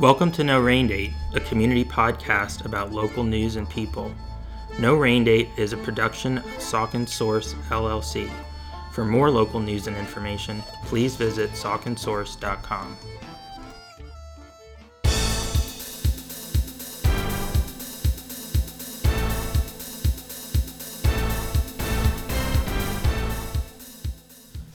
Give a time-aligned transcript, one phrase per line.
[0.00, 4.10] Welcome to No Rain Date, a community podcast about local news and people.
[4.78, 8.30] No Rain Date is a production of Saucon Source LLC.
[8.92, 12.96] For more local news and information, please visit sauconsource.com.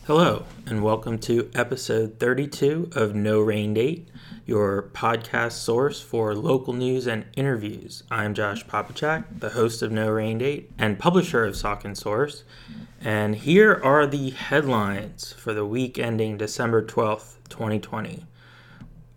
[0.06, 4.08] Hello, and welcome to episode 32 of No Rain Date,
[4.46, 8.04] your podcast source for local news and interviews.
[8.12, 12.44] I'm Josh Popichak, the host of No Rain Date and publisher of Saucon Source,
[13.02, 18.26] and here are the headlines for the week ending December 12th, 2020.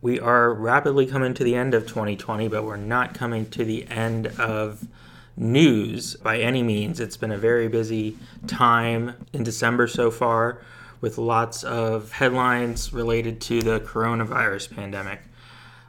[0.01, 3.87] We are rapidly coming to the end of 2020, but we're not coming to the
[3.89, 4.89] end of
[5.37, 7.01] news by any means.
[7.01, 8.17] It's been a very busy
[8.47, 10.63] time in December so far
[11.01, 15.21] with lots of headlines related to the coronavirus pandemic.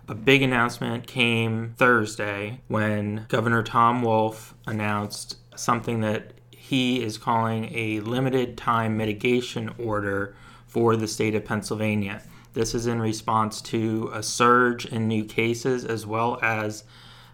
[0.07, 7.71] A big announcement came Thursday when Governor Tom Wolf announced something that he is calling
[7.73, 10.35] a limited time mitigation order
[10.67, 12.21] for the state of Pennsylvania.
[12.53, 16.83] This is in response to a surge in new cases as well as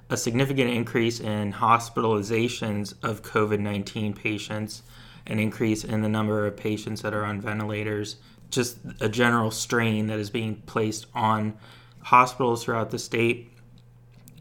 [0.10, 4.84] a significant increase in hospitalizations of COVID 19 patients
[5.28, 8.18] an increase in the number of patients that are on ventilators,
[8.50, 11.58] just a general strain that is being placed on
[12.04, 13.52] hospitals throughout the state.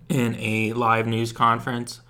[0.08, 2.00] In a live news conference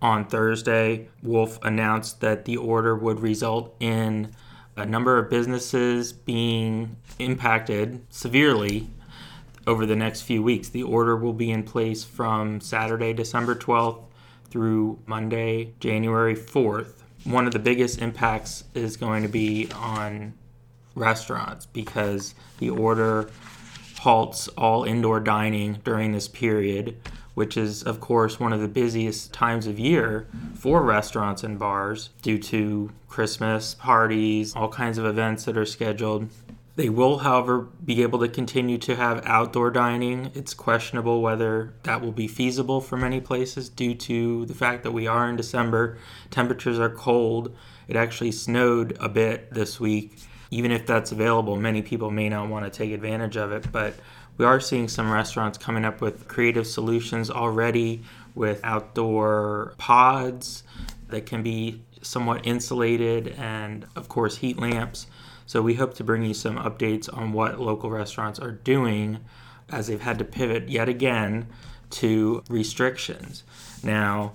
[0.00, 4.32] on Thursday, Wolf announced that the order would result in
[4.76, 8.88] a number of businesses being impacted severely
[9.66, 10.68] over the next few weeks.
[10.68, 14.04] The order will be in place from Saturday, December 12th
[14.48, 20.34] through Monday, January 4th one of the biggest impacts is going to be on
[20.94, 23.30] restaurants because the order
[24.00, 26.96] halts all indoor dining during this period,
[27.34, 32.10] which is, of course, one of the busiest times of year for restaurants and bars
[32.22, 36.28] due to Christmas parties, all kinds of events that are scheduled.
[36.80, 40.30] They will, however, be able to continue to have outdoor dining.
[40.34, 44.92] It's questionable whether that will be feasible for many places due to the fact that
[44.92, 45.98] we are in December.
[46.30, 47.54] Temperatures are cold.
[47.86, 50.20] It actually snowed a bit this week.
[50.50, 53.92] Even if that's available, many people may not want to take advantage of it, but
[54.38, 58.04] we are seeing some restaurants coming up with creative solutions already
[58.34, 60.62] with outdoor pods
[61.10, 65.08] that can be somewhat insulated and, of course, heat lamps
[65.50, 69.18] so we hope to bring you some updates on what local restaurants are doing
[69.68, 71.48] as they've had to pivot yet again
[71.90, 73.42] to restrictions.
[73.82, 74.34] Now,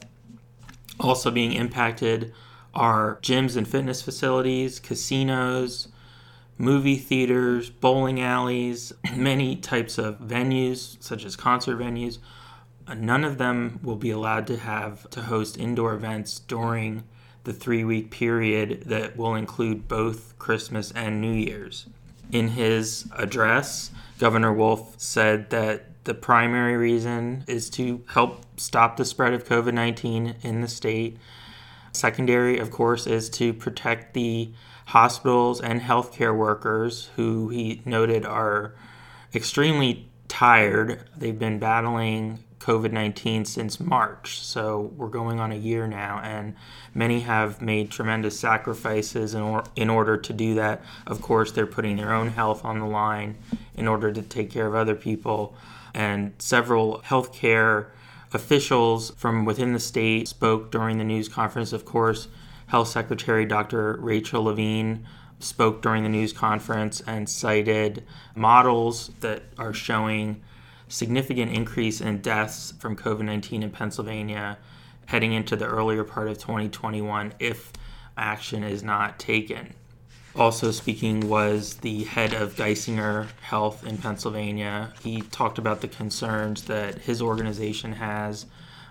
[0.99, 2.33] also being impacted
[2.73, 5.87] are gyms and fitness facilities, casinos,
[6.57, 12.17] movie theaters, bowling alleys, many types of venues, such as concert venues.
[12.93, 17.05] None of them will be allowed to have to host indoor events during
[17.45, 21.87] the three week period that will include both Christmas and New Year's.
[22.31, 29.05] In his address, Governor Wolf said that the primary reason is to help stop the
[29.05, 31.17] spread of COVID 19 in the state.
[31.91, 34.51] Secondary, of course, is to protect the
[34.87, 38.75] hospitals and healthcare workers who he noted are
[39.33, 41.07] extremely tired.
[41.17, 44.41] They've been battling COVID 19 since March.
[44.41, 46.55] So we're going on a year now, and
[46.95, 50.81] many have made tremendous sacrifices in, or- in order to do that.
[51.05, 53.37] Of course, they're putting their own health on the line
[53.75, 55.55] in order to take care of other people.
[55.93, 57.87] And several healthcare
[58.33, 61.71] officials from within the state spoke during the news conference.
[61.71, 62.27] Of course,
[62.65, 63.95] Health Secretary Dr.
[64.01, 65.05] Rachel Levine
[65.39, 68.03] spoke during the news conference and cited
[68.33, 70.41] models that are showing
[70.87, 74.57] significant increase in deaths from COVID 19 in Pennsylvania
[75.07, 77.71] heading into the earlier part of 2021 if
[78.17, 79.73] action is not taken.
[80.35, 84.93] Also speaking was the head of Geisinger Health in Pennsylvania.
[85.01, 88.45] He talked about the concerns that his organization has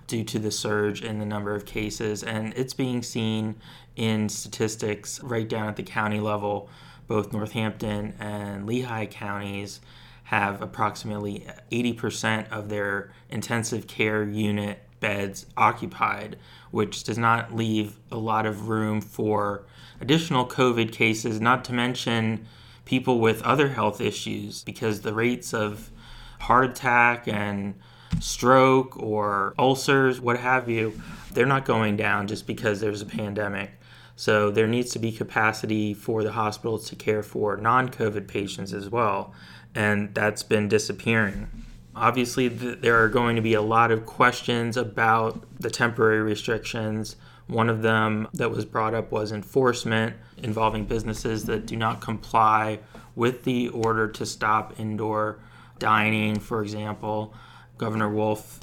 [0.07, 3.57] due to the surge in the number of cases, and it's being seen
[3.97, 6.69] in statistics right down at the county level.
[7.07, 9.81] Both Northampton and Lehigh counties
[10.25, 16.37] have approximately 80% of their intensive care unit beds occupied,
[16.71, 19.67] which does not leave a lot of room for
[20.01, 22.47] additional COVID cases, not to mention
[22.87, 25.91] people with other health issues, because the rates of
[26.41, 27.75] heart attack and
[28.21, 30.99] stroke or ulcers, what have you,
[31.33, 33.73] they're not going down just because there's a pandemic.
[34.17, 38.73] So there needs to be capacity for the hospitals to care for non COVID patients
[38.73, 39.35] as well
[39.75, 41.49] and that's been disappearing.
[41.97, 47.17] Obviously, th- there are going to be a lot of questions about the temporary restrictions.
[47.47, 52.81] One of them that was brought up was enforcement involving businesses that do not comply
[53.15, 55.39] with the order to stop indoor
[55.79, 57.35] dining, for example.
[57.79, 58.61] Governor Wolf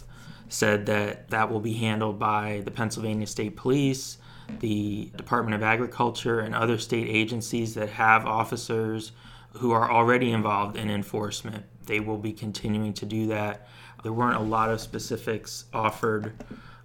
[0.49, 4.17] said that that will be handled by the Pennsylvania State Police,
[4.59, 9.13] the Department of Agriculture, and other state agencies that have officers
[9.53, 11.65] who are already involved in enforcement.
[11.85, 13.67] They will be continuing to do that.
[14.03, 16.33] There weren't a lot of specifics offered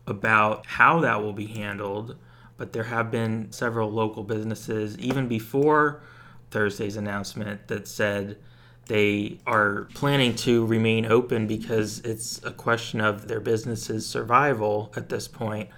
[0.07, 2.17] about how that will be handled,
[2.57, 6.03] but there have been several local businesses, even before
[6.51, 8.39] Thursday's announcement, that said
[8.87, 15.09] they are planning to remain open because it's a question of their business's survival at
[15.09, 15.69] this point.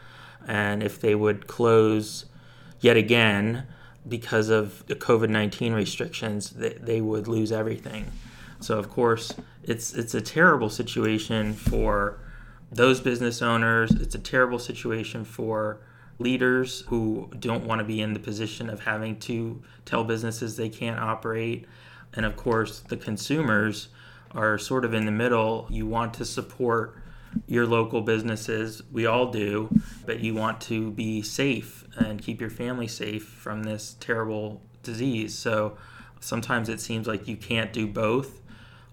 [0.47, 2.27] And if they would close
[2.81, 3.67] yet again,
[4.09, 8.11] because of the COVID 19 restrictions, they, they would lose everything.
[8.61, 12.19] So, of course, it's, it's a terrible situation for
[12.73, 13.93] those business owners.
[13.93, 15.81] It's a terrible situation for
[16.19, 20.69] leaders who don't want to be in the position of having to tell businesses they
[20.69, 21.67] can't operate.
[22.15, 23.89] And of course, the consumers
[24.33, 25.67] are sort of in the middle.
[25.71, 26.97] You want to support
[27.47, 28.83] your local businesses.
[28.93, 29.69] We all do,
[30.07, 35.37] but you want to be safe and keep your family safe from this terrible disease.
[35.37, 35.77] So
[36.21, 38.41] sometimes it seems like you can't do both,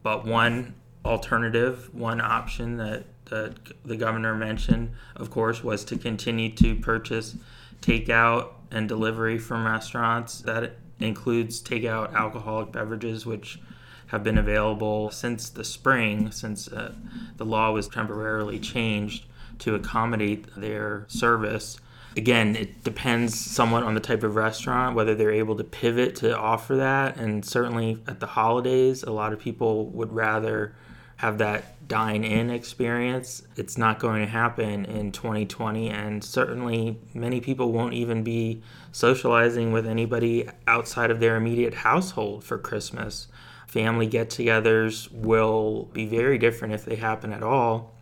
[0.03, 6.49] but one alternative, one option that, that the governor mentioned, of course, was to continue
[6.55, 7.35] to purchase
[7.81, 10.39] takeout and delivery from restaurants.
[10.39, 13.59] That includes takeout alcoholic beverages, which
[14.07, 16.93] have been available since the spring, since uh,
[17.37, 19.25] the law was temporarily changed
[19.59, 21.79] to accommodate their service.
[22.17, 26.37] Again, it depends somewhat on the type of restaurant, whether they're able to pivot to
[26.37, 27.17] offer that.
[27.17, 30.75] And certainly at the holidays, a lot of people would rather
[31.17, 33.43] have that dine in experience.
[33.55, 38.61] It's not going to happen in 2020, and certainly many people won't even be
[38.91, 43.27] socializing with anybody outside of their immediate household for Christmas
[43.67, 47.93] family get togethers will be very different if they happen at all.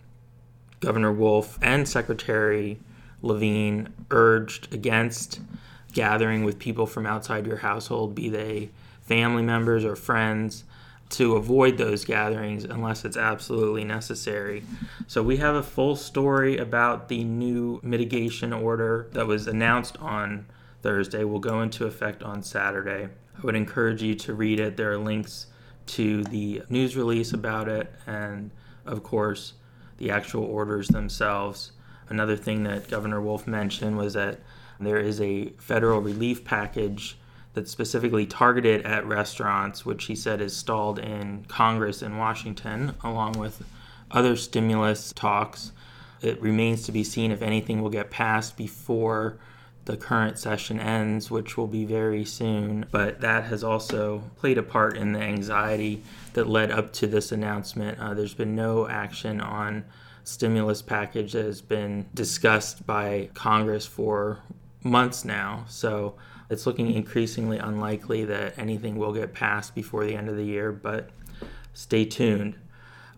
[0.79, 2.79] Governor Wolf and Secretary
[3.21, 5.39] Levine urged against
[5.93, 8.69] gathering with people from outside your household, be they
[9.01, 10.65] family members or friends,
[11.09, 14.63] to avoid those gatherings unless it's absolutely necessary.
[15.07, 20.47] So, we have a full story about the new mitigation order that was announced on
[20.81, 23.07] Thursday, will go into effect on Saturday.
[23.37, 24.75] I would encourage you to read it.
[24.75, 25.47] There are links
[25.87, 28.51] to the news release about it and,
[28.85, 29.53] of course,
[29.97, 31.71] the actual orders themselves.
[32.09, 34.39] Another thing that Governor Wolf mentioned was that
[34.79, 37.17] there is a federal relief package
[37.53, 43.33] that's specifically targeted at restaurants, which he said is stalled in Congress in Washington, along
[43.33, 43.63] with
[44.11, 45.71] other stimulus talks.
[46.21, 49.37] It remains to be seen if anything will get passed before
[49.85, 52.85] the current session ends, which will be very soon.
[52.91, 56.03] But that has also played a part in the anxiety
[56.33, 57.99] that led up to this announcement.
[57.99, 59.85] Uh, there's been no action on
[60.23, 64.39] stimulus package that has been discussed by Congress for
[64.83, 65.65] months now.
[65.67, 66.15] So
[66.49, 70.71] it's looking increasingly unlikely that anything will get passed before the end of the year,
[70.71, 71.09] but
[71.73, 72.55] stay tuned.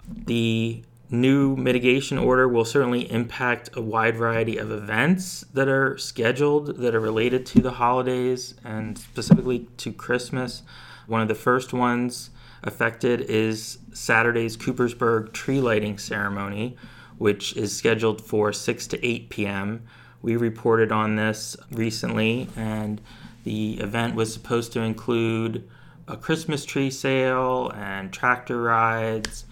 [0.07, 6.77] The new mitigation order will certainly impact a wide variety of events that are scheduled
[6.77, 10.63] that are related to the holidays and specifically to Christmas.
[11.07, 12.31] One of the first ones
[12.63, 16.75] affected is Saturday's Coopersburg tree lighting ceremony,
[17.17, 19.83] which is scheduled for 6 to 8 p.m.
[20.21, 22.99] We reported on this recently, and
[23.43, 25.69] the event was supposed to include
[26.07, 29.45] a Christmas tree sale and tractor rides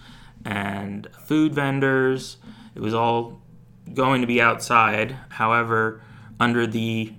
[0.44, 2.36] and food vendors.
[2.74, 3.40] It was all
[3.92, 5.16] going to be outside.
[5.30, 6.02] However,
[6.40, 7.12] under the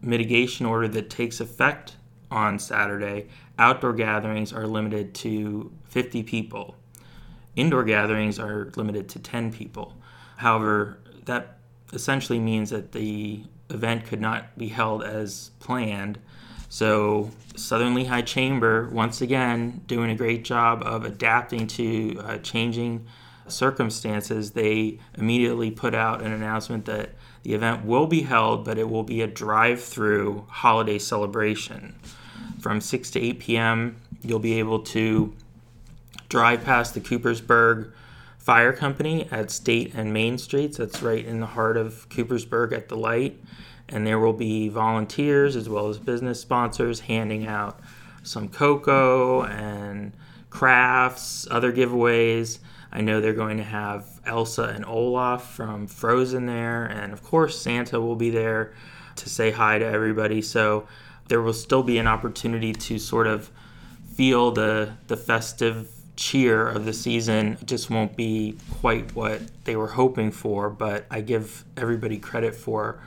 [0.00, 1.96] mitigation order that takes effect
[2.30, 6.76] on Saturday, outdoor gatherings are limited to 50 people.
[7.56, 9.94] Indoor gatherings are limited to 10 people.
[10.36, 11.58] However, that
[11.92, 16.18] essentially means that the event could not be held as planned
[16.68, 23.06] so, Southern Lehigh Chamber, once again, doing a great job of adapting to uh, changing
[23.46, 24.50] circumstances.
[24.50, 27.10] They immediately put out an announcement that
[27.42, 31.94] the event will be held, but it will be a drive through holiday celebration.
[32.60, 35.34] From 6 to 8 p.m., you'll be able to
[36.28, 37.92] drive past the Coopersburg
[38.36, 40.76] Fire Company at State and Main Streets.
[40.76, 43.40] That's right in the heart of Coopersburg at the light
[43.88, 47.80] and there will be volunteers as well as business sponsors handing out
[48.22, 50.12] some cocoa and
[50.50, 52.58] crafts, other giveaways.
[52.92, 57.60] I know they're going to have Elsa and Olaf from Frozen there, and of course,
[57.60, 58.72] Santa will be there
[59.16, 60.42] to say hi to everybody.
[60.42, 60.86] So
[61.28, 63.50] there will still be an opportunity to sort of
[64.14, 69.76] feel the, the festive cheer of the season it just won't be quite what they
[69.76, 73.00] were hoping for, but I give everybody credit for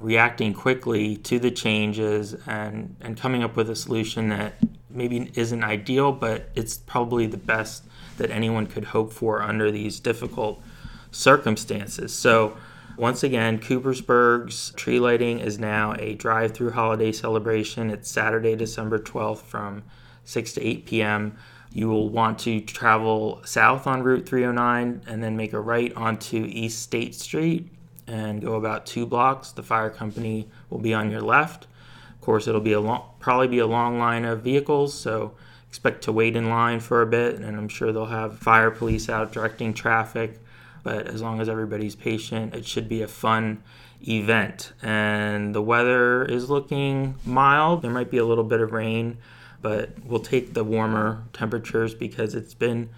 [0.00, 4.54] reacting quickly to the changes and, and coming up with a solution that
[4.90, 7.84] maybe isn't ideal, but it's probably the best
[8.18, 10.62] that anyone could hope for under these difficult
[11.10, 12.14] circumstances.
[12.14, 12.56] So,
[12.96, 17.90] once again, Coopersburg's tree lighting is now a drive through holiday celebration.
[17.90, 19.82] It's Saturday, December 12th from
[20.24, 21.36] 6 to 8 p.m.
[21.72, 26.46] You will want to travel south on Route 309 and then make a right onto
[26.48, 27.68] East State Street
[28.06, 29.52] and go about two blocks.
[29.52, 31.66] The fire company will be on your left.
[32.14, 35.34] Of course, it'll be a long, probably be a long line of vehicles, so
[35.68, 39.08] expect to wait in line for a bit, and I'm sure they'll have fire police
[39.08, 40.40] out directing traffic.
[40.82, 43.62] But as long as everybody's patient, it should be a fun
[44.06, 44.72] event.
[44.82, 47.82] And the weather is looking mild.
[47.82, 49.18] There might be a little bit of rain,
[49.60, 52.90] but we'll take the warmer temperatures because it's been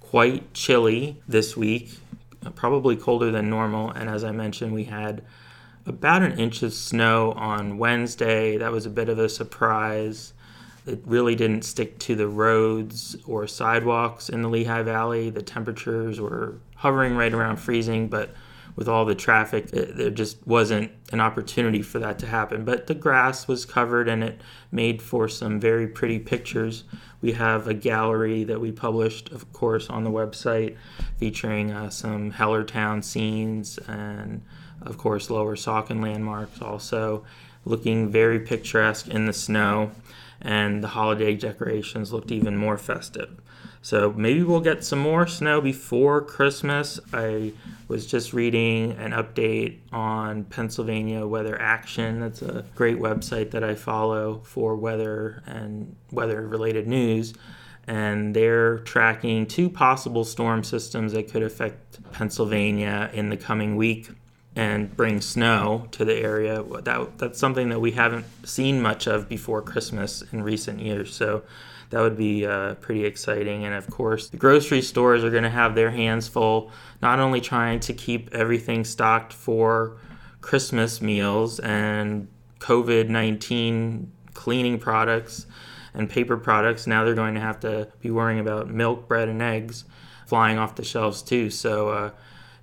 [0.00, 1.98] quite chilly this week
[2.50, 3.90] probably colder than normal.
[3.90, 5.22] And as I mentioned, we had
[5.86, 8.56] about an inch of snow on Wednesday.
[8.56, 10.32] That was a bit of a surprise.
[10.86, 15.30] It really didn't stick to the roads or sidewalks in the Lehigh Valley.
[15.30, 18.34] The temperatures were hovering right around freezing, but
[18.76, 22.64] with all the traffic, it, there just wasn't an opportunity for that to happen.
[22.64, 24.40] But the grass was covered and it
[24.72, 26.84] made for some very pretty pictures.
[27.24, 30.76] We have a gallery that we published, of course, on the website
[31.16, 34.42] featuring uh, some Hellertown scenes and,
[34.82, 37.24] of course, Lower Saucon landmarks also
[37.64, 39.92] looking very picturesque in the snow.
[40.42, 43.40] And the holiday decorations looked even more festive.
[43.84, 46.98] So maybe we'll get some more snow before Christmas.
[47.12, 47.52] I
[47.86, 52.18] was just reading an update on Pennsylvania Weather Action.
[52.18, 57.34] That's a great website that I follow for weather and weather related news.
[57.86, 64.08] And they're tracking two possible storm systems that could affect Pennsylvania in the coming week
[64.56, 66.62] and bring snow to the area.
[66.62, 71.14] That, that's something that we haven't seen much of before Christmas in recent years.
[71.14, 71.42] So
[71.90, 73.64] that would be uh, pretty exciting.
[73.64, 76.70] And of course, the grocery stores are going to have their hands full,
[77.02, 79.96] not only trying to keep everything stocked for
[80.40, 82.28] Christmas meals and
[82.60, 85.46] COVID 19 cleaning products
[85.94, 89.40] and paper products, now they're going to have to be worrying about milk, bread, and
[89.40, 89.84] eggs
[90.26, 91.50] flying off the shelves too.
[91.50, 92.10] So, uh,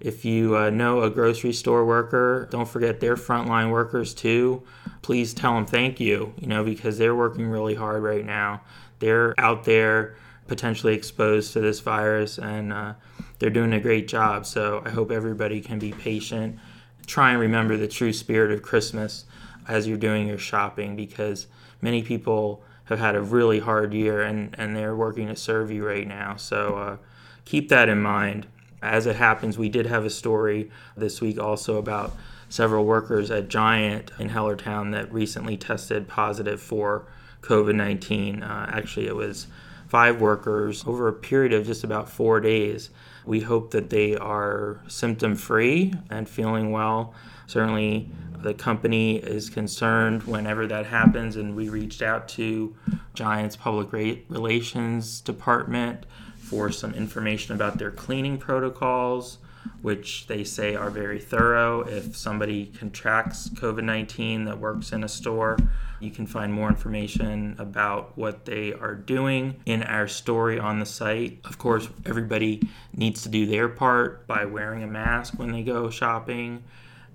[0.02, 4.64] if you uh, know a grocery store worker, don't forget their frontline workers too.
[5.04, 8.62] Please tell them thank you, you know, because they're working really hard right now.
[9.02, 10.16] They're out there
[10.48, 12.94] potentially exposed to this virus and uh,
[13.40, 14.46] they're doing a great job.
[14.46, 16.60] So I hope everybody can be patient.
[17.08, 19.26] Try and remember the true spirit of Christmas
[19.68, 21.48] as you're doing your shopping because
[21.82, 25.86] many people have had a really hard year and, and they're working to serve you
[25.86, 26.36] right now.
[26.36, 26.98] So uh,
[27.46, 28.48] keep that in mind.
[28.82, 32.16] As it happens, we did have a story this week also about
[32.50, 37.06] several workers at Giant in Hellertown that recently tested positive for
[37.42, 38.44] COVID 19.
[38.44, 39.48] Uh, actually, it was
[39.88, 42.90] five workers over a period of just about four days.
[43.26, 47.14] We hope that they are symptom free and feeling well.
[47.48, 48.10] Certainly,
[48.42, 52.76] the company is concerned whenever that happens, and we reached out to
[53.14, 56.06] Giants Public Relations Department
[56.38, 59.38] for some information about their cleaning protocols,
[59.82, 61.82] which they say are very thorough.
[61.82, 65.58] If somebody contracts COVID 19 that works in a store,
[66.00, 70.86] you can find more information about what they are doing in our story on the
[70.86, 71.40] site.
[71.46, 75.90] Of course, everybody needs to do their part by wearing a mask when they go
[75.90, 76.64] shopping,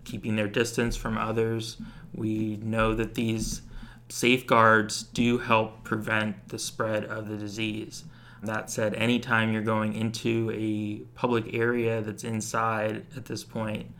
[0.04, 1.76] keeping their distance from others.
[2.14, 3.62] We know that these
[4.08, 8.04] safeguards do help prevent the spread of the disease.
[8.42, 13.90] That said, anytime you're going into a public area that's inside at this point,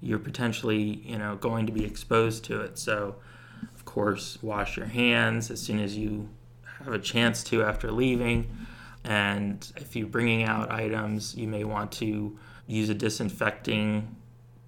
[0.00, 2.78] you're potentially, you know, going to be exposed to it.
[2.78, 3.16] So
[3.74, 6.28] of course, wash your hands as soon as you
[6.84, 8.54] have a chance to after leaving.
[9.04, 12.36] And if you're bringing out items, you may want to
[12.66, 14.16] use a disinfecting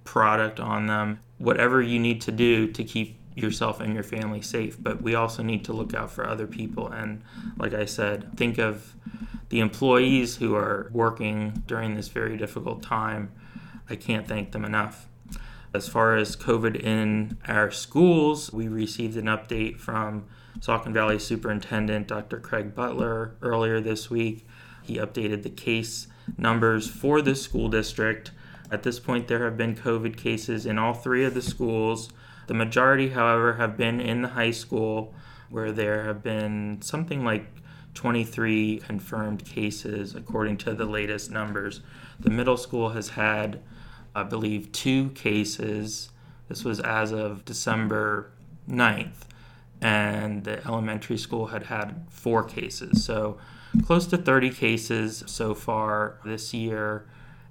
[0.04, 1.20] product on them.
[1.38, 4.76] Whatever you need to do to keep yourself and your family safe.
[4.80, 6.88] But we also need to look out for other people.
[6.88, 7.22] And
[7.56, 8.94] like I said, think of
[9.48, 13.32] the employees who are working during this very difficult time.
[13.88, 15.08] I can't thank them enough.
[15.74, 20.26] As far as COVID in our schools, we received an update from
[20.60, 22.40] Saucon Valley Superintendent Dr.
[22.40, 24.46] Craig Butler earlier this week.
[24.82, 28.30] He updated the case numbers for the school district.
[28.70, 32.10] At this point, there have been COVID cases in all three of the schools.
[32.48, 35.14] The majority, however, have been in the high school,
[35.50, 37.46] where there have been something like
[37.92, 41.80] 23 confirmed cases according to the latest numbers.
[42.18, 43.60] The middle school has had,
[44.14, 46.10] I believe, two cases.
[46.48, 48.30] This was as of December
[48.68, 49.26] 9th.
[49.82, 53.04] And the elementary school had had four cases.
[53.04, 53.38] So
[53.84, 57.06] close to 30 cases so far this year.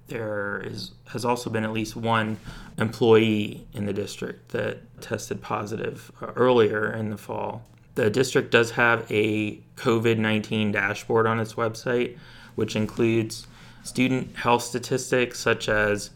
[0.08, 2.38] There is has also been at least one
[2.78, 7.62] employee in the district that tested positive uh, earlier in the fall.
[7.94, 12.16] The district does have a COVID 19 dashboard on its website,
[12.54, 13.46] which includes
[13.82, 16.10] student health statistics such as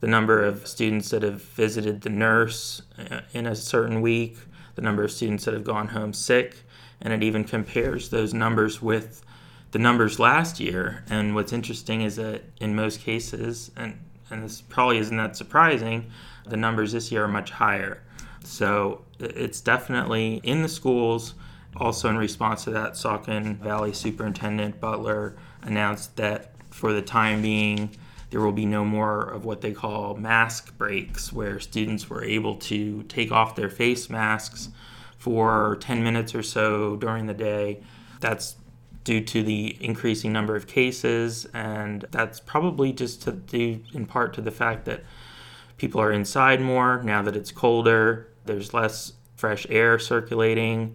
[0.00, 4.36] the number of students that have visited the nurse uh, in a certain week,
[4.74, 6.56] the number of students that have gone home sick,
[7.00, 9.24] and it even compares those numbers with
[9.70, 11.04] the numbers last year.
[11.08, 13.98] And what's interesting is that in most cases, and,
[14.30, 16.10] and this probably isn't that surprising,
[16.46, 18.02] the numbers this year are much higher.
[18.44, 21.34] So it's definitely in the schools.
[21.76, 27.90] Also, in response to that, Saucon Valley Superintendent Butler announced that for the time being,
[28.30, 32.56] there will be no more of what they call mask breaks, where students were able
[32.56, 34.70] to take off their face masks
[35.18, 37.80] for 10 minutes or so during the day.
[38.20, 38.56] That's
[39.08, 44.42] due to the increasing number of cases, and that's probably just to in part to
[44.42, 45.02] the fact that
[45.78, 48.28] people are inside more now that it's colder.
[48.44, 50.94] There's less fresh air circulating.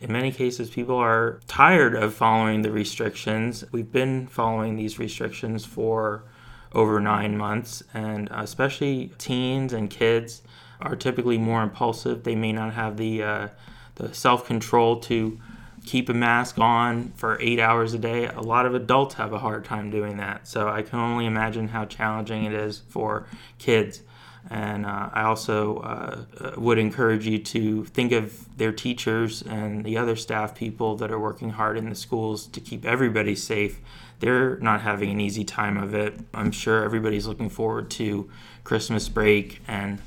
[0.00, 3.64] In many cases, people are tired of following the restrictions.
[3.70, 6.24] We've been following these restrictions for
[6.72, 10.42] over nine months, and especially teens and kids
[10.80, 12.24] are typically more impulsive.
[12.24, 13.48] They may not have the uh,
[13.94, 15.38] the self control to
[15.84, 18.26] keep a mask on for eight hours a day.
[18.26, 20.46] A lot of adults have a hard time doing that.
[20.46, 23.26] So I can only imagine how challenging it is for
[23.58, 24.02] kids.
[24.50, 29.84] And uh, I also uh, uh, would encourage you to think of their teachers and
[29.84, 33.80] the other staff people that are working hard in the schools to keep everybody safe.
[34.18, 36.18] They're not having an easy time of it.
[36.34, 38.30] I'm sure everybody's looking forward to
[38.64, 40.00] Christmas break and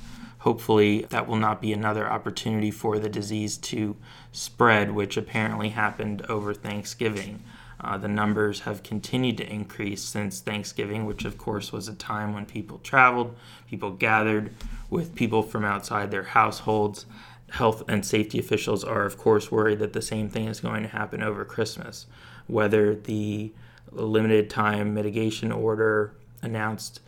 [0.45, 3.95] hopefully that will not be another opportunity for the disease to
[4.35, 7.41] spread, which apparently happened over Thanksgiving.
[7.79, 12.33] Uh, the numbers have continued to increase since Thanksgiving, which of course was a time
[12.33, 13.35] when people traveled,
[13.69, 14.53] people gathered
[14.89, 17.05] with people from outside their households.
[17.51, 20.89] Health and safety officials are, of course, worried that the same thing is going to
[20.89, 22.05] happen over Christmas.
[22.47, 23.53] Whether the
[23.91, 27.01] limited time mitigation order announced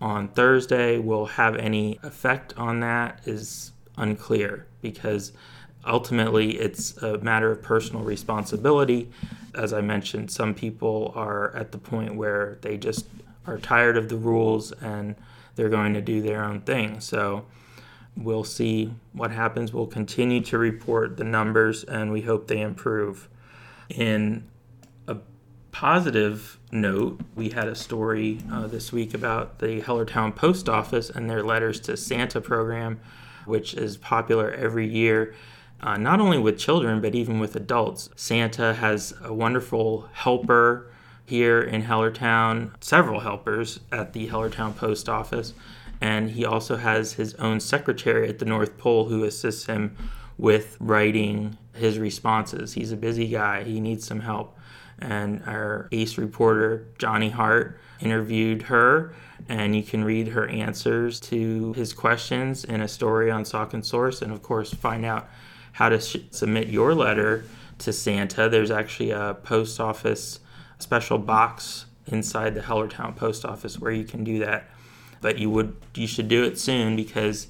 [0.00, 5.32] on Thursday will have any effect on that is unclear because
[5.86, 9.10] ultimately it's a matter of personal responsibility.
[9.54, 13.06] As I mentioned, some people are at the point where they just
[13.46, 15.16] are tired of the rules and
[15.56, 17.00] they're going to do their own thing.
[17.00, 17.46] So
[18.16, 19.72] we'll see what happens.
[19.72, 23.28] We'll continue to report the numbers and we hope they improve.
[23.88, 24.44] In
[25.08, 25.16] a
[25.72, 31.28] positive note, we had a story uh, this week about the Hellertown Post Office and
[31.28, 33.00] their Letters to Santa program,
[33.46, 35.34] which is popular every year.
[35.82, 38.10] Uh, not only with children, but even with adults.
[38.14, 40.90] Santa has a wonderful helper
[41.24, 45.54] here in Hellertown, several helpers at the Hellertown Post Office,
[46.00, 49.96] and he also has his own secretary at the North Pole who assists him
[50.36, 52.74] with writing his responses.
[52.74, 54.56] He's a busy guy, he needs some help
[55.00, 59.14] and our ace reporter, Johnny Hart, interviewed her.
[59.48, 64.22] And you can read her answers to his questions in a story on Saucon Source,
[64.22, 65.28] and of course, find out
[65.72, 67.44] how to sh- submit your letter
[67.78, 68.48] to Santa.
[68.48, 70.40] There's actually a post office
[70.78, 74.68] special box inside the Hellertown post office where you can do that.
[75.20, 77.48] But you would you should do it soon because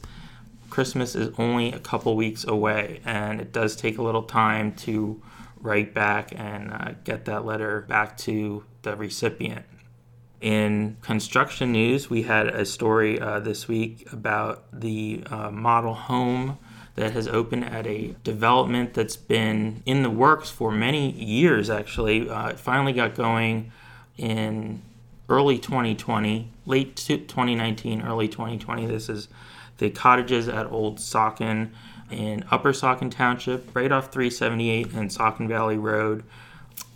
[0.70, 5.20] Christmas is only a couple weeks away, and it does take a little time to
[5.60, 9.64] write back and uh, get that letter back to the recipient.
[10.40, 16.58] In construction news, we had a story uh, this week about the uh, model home
[16.96, 22.28] that has opened at a development that's been in the works for many years, actually.
[22.28, 23.72] Uh, it finally got going
[24.16, 24.82] in
[25.28, 28.86] early 2020, late 2019, early 2020.
[28.86, 29.28] This is
[29.78, 31.70] the cottages at Old Saucon
[32.10, 36.24] in Upper Saucon Township, right off 378 and Saucon Valley Road.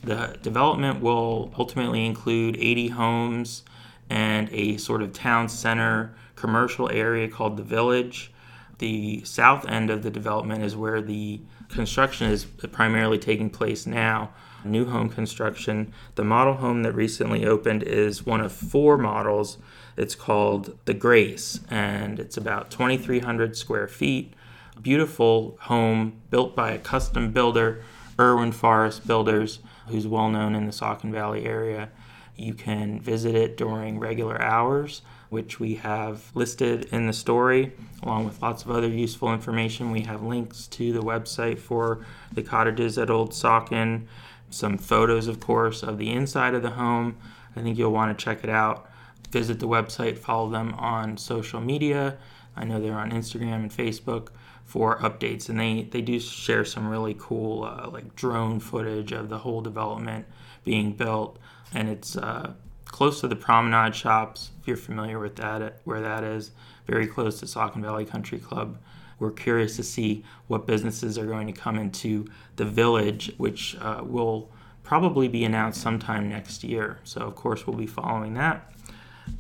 [0.03, 3.63] The development will ultimately include 80 homes
[4.11, 8.33] and a sort of town center commercial area called the Village.
[8.79, 14.31] The south end of the development is where the construction is primarily taking place now.
[14.65, 15.93] New home construction.
[16.15, 19.59] The model home that recently opened is one of four models.
[19.97, 24.33] It's called the Grace, and it's about 2,300 square feet.
[24.81, 27.83] Beautiful home built by a custom builder,
[28.19, 31.91] Irwin Forest Builders, who's well known in the Saucon Valley area.
[32.37, 35.03] You can visit it during regular hours,
[35.35, 39.91] which we have listed in the story, along with lots of other useful information.
[39.91, 44.07] We have links to the website for the cottages at Old Saucon,
[44.49, 47.17] some photos, of course, of the inside of the home.
[47.55, 48.89] I think you'll want to check it out.
[49.31, 52.17] Visit the website, follow them on social media.
[52.57, 54.29] I know they're on Instagram and Facebook
[54.65, 59.29] for updates, and they, they do share some really cool, uh, like drone footage of
[59.29, 60.25] the whole development
[60.65, 61.39] being built
[61.75, 62.53] and it's uh,
[62.95, 64.53] close to the Promenade Shops.
[64.61, 66.53] If you're familiar with that, where that is,
[66.87, 68.79] very close to Saucon Valley Country Club.
[69.19, 74.05] We're curious to see what businesses are going to come into the village, which uh,
[74.05, 74.49] will
[74.85, 77.01] probably be announced sometime next year.
[77.03, 78.71] So, of course, we'll be following that.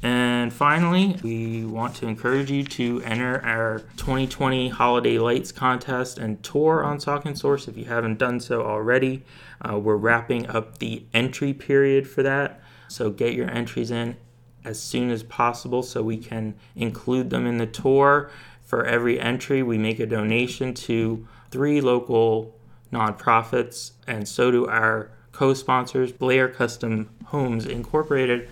[0.03, 6.43] And finally, we want to encourage you to enter our 2020 Holiday Lights contest and
[6.43, 9.23] tour on Saucon Source if you haven't done so already.
[9.61, 12.61] Uh, we're wrapping up the entry period for that,
[12.95, 14.17] so get your entries in
[14.65, 18.31] as soon as possible so we can include them in the tour.
[18.63, 22.55] For every entry, we make a donation to three local
[22.93, 28.49] nonprofits, and so do our co sponsors, Blair Custom Homes Incorporated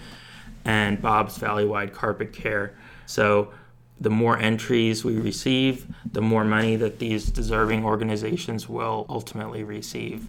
[0.65, 2.75] and Bob's Valleywide Carpet Care.
[3.07, 3.53] So
[4.01, 10.29] the more entries we receive, the more money that these deserving organizations will ultimately receive.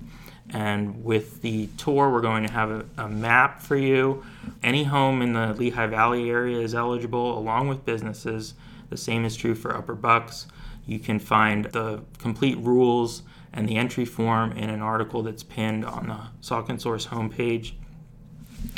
[0.53, 4.23] And with the tour, we're going to have a, a, map for you.
[4.61, 8.53] Any home in the Lehigh Valley area is eligible, along with businesses.
[8.89, 10.45] The same is true for Upper Bucks.
[10.85, 15.85] You can find the complete rules and the entry form in an article that's pinned
[15.85, 17.73] on the Saucon Source homepage.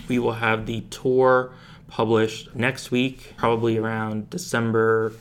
[0.07, 1.53] We will have the tour
[1.87, 5.13] published next week, probably around December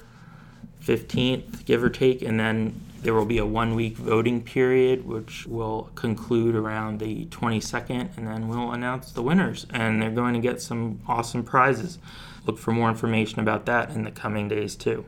[0.84, 5.46] 15th, give or take, and then there will be a one week voting period, which
[5.46, 9.66] will conclude around the 22nd, and then we'll announce the winners.
[9.70, 11.98] And they're going to get some awesome prizes.
[12.46, 15.04] Look for more information about that in the coming days, too.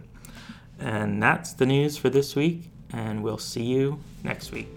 [0.78, 4.68] And that's the news for this week, and we'll see you next week.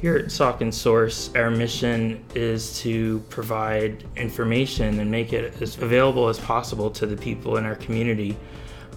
[0.00, 6.28] Here at Saucon Source, our mission is to provide information and make it as available
[6.28, 8.36] as possible to the people in our community.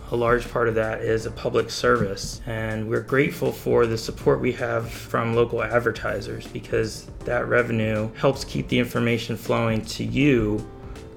[0.09, 4.39] A large part of that is a public service, and we're grateful for the support
[4.39, 10.65] we have from local advertisers because that revenue helps keep the information flowing to you,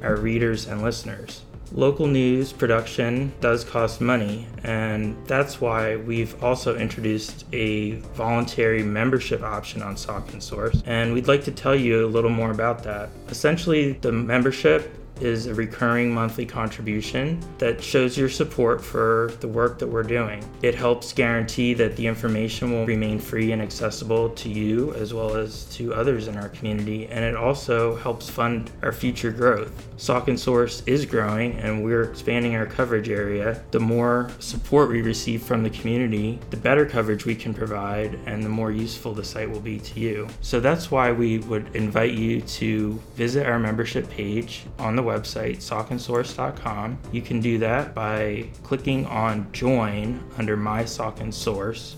[0.03, 1.43] our readers and listeners.
[1.73, 9.41] Local news production does cost money, and that's why we've also introduced a voluntary membership
[9.45, 10.83] option on Saucon Source.
[10.85, 13.11] And we'd like to tell you a little more about that.
[13.29, 19.79] Essentially, the membership is a recurring monthly contribution that shows your support for the work
[19.79, 20.45] that we're doing.
[20.63, 25.37] It helps guarantee that the information will remain free and accessible to you as well
[25.37, 29.89] as to others in our community, and it also helps fund our future growth.
[29.97, 33.63] Saucon Source is growing and we're expanding our coverage area.
[33.71, 38.43] The more support we receive from the community, the better coverage we can provide and
[38.43, 40.29] the more useful the site will be to you.
[40.41, 45.57] So that's why we would invite you to visit our membership page on the website,
[45.59, 46.99] sauconsource.com.
[47.13, 51.97] You can do that by clicking on Join under My Saucon Source,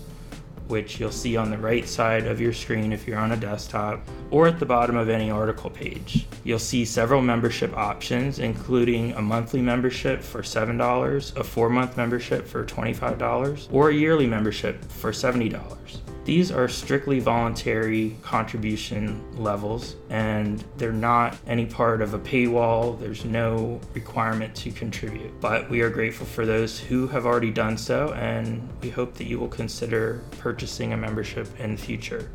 [0.67, 4.01] which you'll see on the right side of your screen if you're on a desktop,
[4.31, 6.25] or at the bottom of any article page.
[6.43, 12.47] You'll see several membership options, including a monthly membership for $7, a four month membership
[12.47, 16.02] for $25, or a yearly membership for $70.
[16.25, 22.97] These are strictly voluntary contribution levels, and they're not any part of a paywall.
[22.97, 25.37] There's no requirement to contribute.
[25.41, 29.25] But we are grateful for those who have already done so, and we hope that
[29.25, 32.31] you will consider purchasing a membership in the future.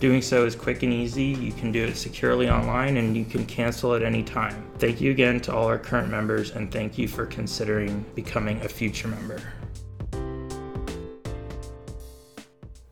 [0.00, 1.24] Doing so is quick and easy.
[1.24, 4.64] You can do it securely online and you can cancel at any time.
[4.78, 8.68] Thank you again to all our current members, and thank you for considering becoming a
[8.68, 9.42] future member.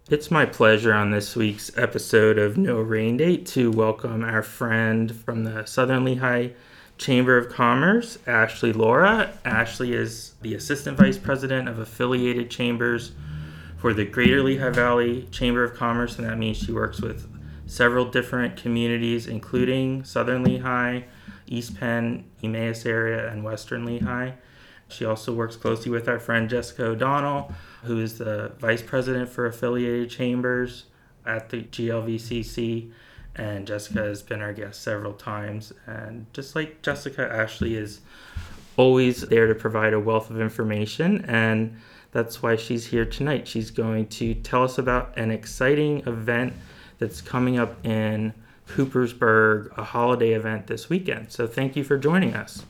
[0.09, 5.13] It's my pleasure on this week's episode of No Rain Date to welcome our friend
[5.13, 6.51] from the Southern Lehigh
[6.97, 9.33] Chamber of Commerce, Ashley Lorah.
[9.45, 13.15] Ashley is the Assistant Vice President of Affiliated Chambers
[13.79, 17.29] for the Greater Lehigh Valley Chamber of Commerce, and that means she works with
[17.67, 21.01] several different communities, including Southern Lehigh,
[21.49, 24.35] East Penn, Emmaus area, and Western Lehigh.
[24.89, 27.53] She also works closely with our friend Jessica O'Donnell,
[27.85, 30.85] who is the vice president for affiliated chambers
[31.25, 32.93] at the GLVCC.
[33.35, 35.73] And Jessica has been our guest several times.
[35.87, 38.01] And just like Jessica, Ashley is
[38.77, 41.25] always there to provide a wealth of information.
[41.27, 41.79] And
[42.13, 43.47] that's why she's here tonight.
[43.47, 46.55] She's going to tell us about an exciting event
[46.99, 48.33] that's coming up in
[48.69, 51.31] Coopersburg, a holiday event this weekend.
[51.31, 52.65] So thank you for joining us.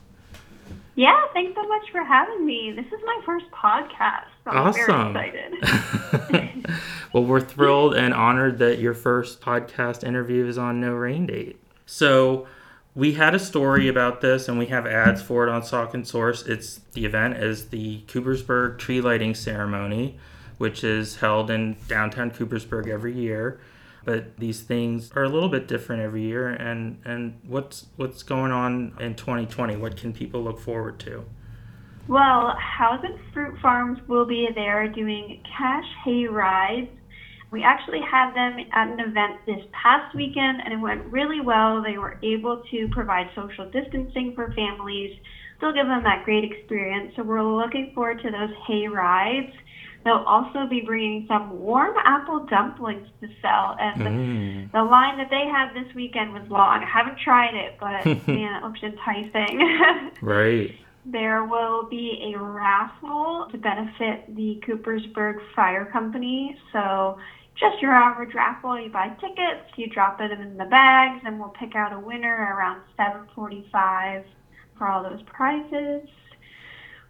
[0.97, 2.73] Yeah, thanks so much for having me.
[2.75, 4.25] This is my first podcast.
[4.43, 5.13] So I'm awesome.
[5.13, 6.65] very excited.
[7.13, 11.59] well, we're thrilled and honored that your first podcast interview is on No Rain Date.
[11.85, 12.47] So,
[12.95, 16.41] we had a story about this and we have ads for it on Saucon Source.
[16.47, 20.17] It's the event is the Coopersburg tree lighting ceremony,
[20.57, 23.59] which is held in downtown Coopersburg every year
[24.07, 26.47] but these things are a little bit different every year.
[26.47, 29.75] And and what's what's going on in 2020?
[29.75, 31.25] What can people look forward to?
[32.07, 36.87] Well, House and Fruit Farms will be there doing cash hay rides.
[37.51, 41.83] We actually had them at an event this past weekend and it went really well.
[41.83, 45.19] They were able to provide social distancing for families,
[45.57, 47.11] still give them that great experience.
[47.17, 49.51] So we're looking forward to those hay rides.
[50.07, 54.71] They'll also be bringing some warm apple dumplings to sell, and mm.
[54.71, 56.81] the, the line that they had this weekend was long.
[56.81, 59.67] I haven't tried it, but man, it looks enticing.
[60.21, 60.73] right.
[61.03, 66.57] There will be a raffle to benefit the Coopersburg Fire Company.
[66.71, 67.17] So
[67.59, 68.79] just your average raffle.
[68.79, 72.55] You buy tickets, you drop it in the bags, and we'll pick out a winner
[72.55, 74.23] around 7:45
[74.77, 76.07] for all those prizes.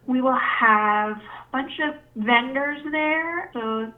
[0.08, 3.50] We will have a bunch of vendors there.
[3.52, 3.92] So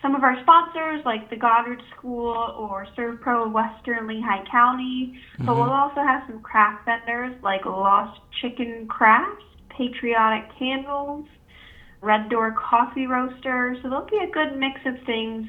[0.00, 5.20] some of our sponsors like the Goddard School or ServPro Western Lehigh County.
[5.34, 5.46] Mm-hmm.
[5.46, 11.26] But we'll also have some craft vendors like Lost Chicken Crafts, Patriotic Candles,
[12.00, 13.76] Red Door Coffee Roaster.
[13.82, 15.48] So there'll be a good mix of things,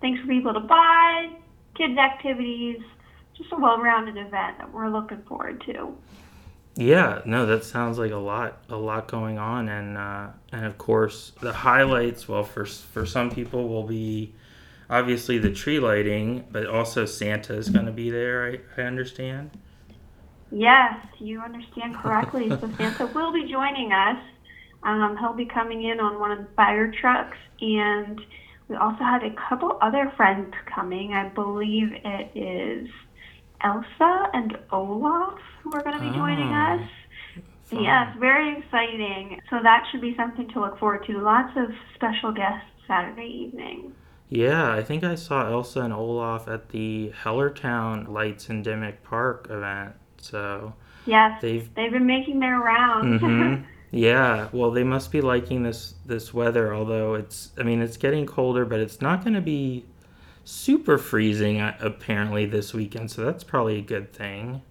[0.00, 1.28] things for people to buy,
[1.76, 2.80] kids activities,
[3.36, 5.94] just a well-rounded event that we're looking forward to.
[6.74, 10.78] Yeah, no, that sounds like a lot, a lot going on, and uh, and of
[10.78, 12.28] course the highlights.
[12.28, 14.34] Well, for for some people will be
[14.88, 18.46] obviously the tree lighting, but also Santa is going to be there.
[18.76, 19.50] I, I understand.
[20.50, 22.48] Yes, you understand correctly.
[22.48, 24.22] so Santa will be joining us.
[24.82, 28.20] Um, he'll be coming in on one of the fire trucks, and
[28.68, 31.12] we also have a couple other friends coming.
[31.12, 32.88] I believe it is
[33.62, 36.88] Elsa and Olaf who are going to be joining oh, us.
[37.64, 37.84] Fun.
[37.84, 39.40] Yes, very exciting.
[39.48, 41.18] So that should be something to look forward to.
[41.18, 43.94] Lots of special guests Saturday evening.
[44.28, 49.46] Yeah, I think I saw Elsa and Olaf at the Hellertown Lights in Dimmick Park
[49.50, 49.94] event.
[50.18, 50.74] So
[51.06, 53.22] yes, they've they've been making their rounds.
[53.22, 53.64] Mm-hmm.
[53.94, 56.74] Yeah, well, they must be liking this this weather.
[56.74, 59.84] Although it's, I mean, it's getting colder, but it's not going to be
[60.44, 64.62] super freezing uh, apparently this weekend, so that's probably a good thing.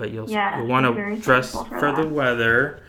[0.00, 2.82] But you'll, yeah, you'll want to dress for, for the weather,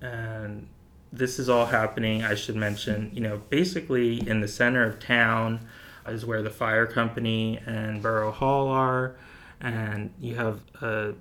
[0.00, 0.66] and
[1.12, 2.24] this is all happening.
[2.24, 5.60] I should mention, you know, basically in the center of town
[6.08, 9.14] is where the fire company and Borough Hall are,
[9.60, 11.14] and you have a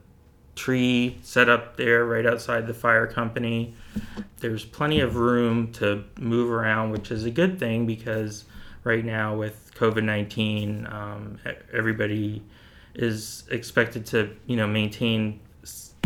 [0.55, 3.75] tree set up there right outside the fire company.
[4.37, 8.45] There's plenty of room to move around, which is a good thing because
[8.83, 11.37] right now with COVID 19, um,
[11.71, 12.41] everybody
[12.97, 15.39] is expected to, you know, maintain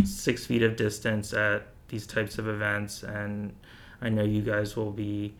[0.04, 3.04] six feet of distance at these types of events.
[3.04, 3.56] And
[4.02, 5.34] I know you guys will be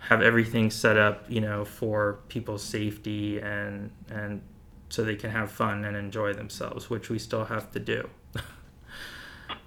[0.00, 4.40] have everything set up, you know, for people's safety and and
[4.88, 8.08] so they can have fun and enjoy themselves, which we still have to do.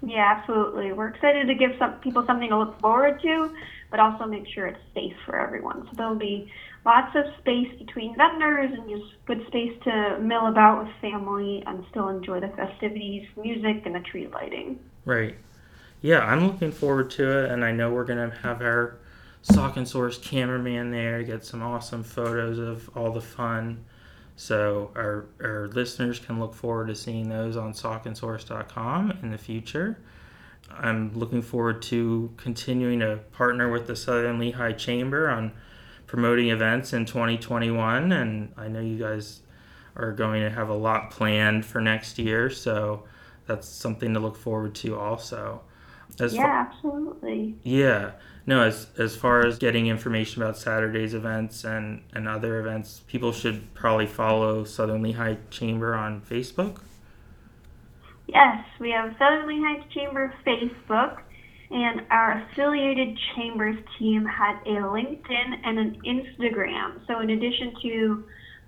[0.02, 0.94] yeah, absolutely.
[0.94, 3.54] We're excited to give some people something to look forward to,
[3.92, 5.86] but also make sure it's safe for everyone.
[5.86, 6.52] So there'll be
[6.86, 11.86] lots of space between vendors and just good space to mill about with family and
[11.92, 14.80] still enjoy the festivities, music, and the tree lighting.
[15.06, 15.36] Right.
[16.02, 18.98] Yeah, I'm looking forward to it, and I know we're gonna have our
[19.44, 23.86] Saucon Source cameraman there to get some awesome photos of all the fun.
[24.36, 30.00] So our, our listeners can look forward to seeing those on sauconsource.com in the future.
[30.72, 35.52] I'm looking forward to continuing to partner with the Southern Lehigh Chamber on
[36.12, 39.40] promoting events in 2021, and I know you guys
[39.96, 43.04] are going to have a lot planned for next year, so
[43.48, 45.62] that's something to look forward to also.
[46.20, 47.56] As yeah, absolutely.
[47.64, 48.12] Yeah.
[48.46, 53.32] No, as as far as getting information about Saturday's events and, and other events, people
[53.32, 56.82] should probably follow Southern Lehigh Chamber on Facebook.
[58.28, 61.22] Yes, we have Southern Lehigh Chamber Facebook.
[61.72, 67.00] And our affiliated chambers team has a LinkedIn and an Instagram.
[67.08, 68.24] So, in addition to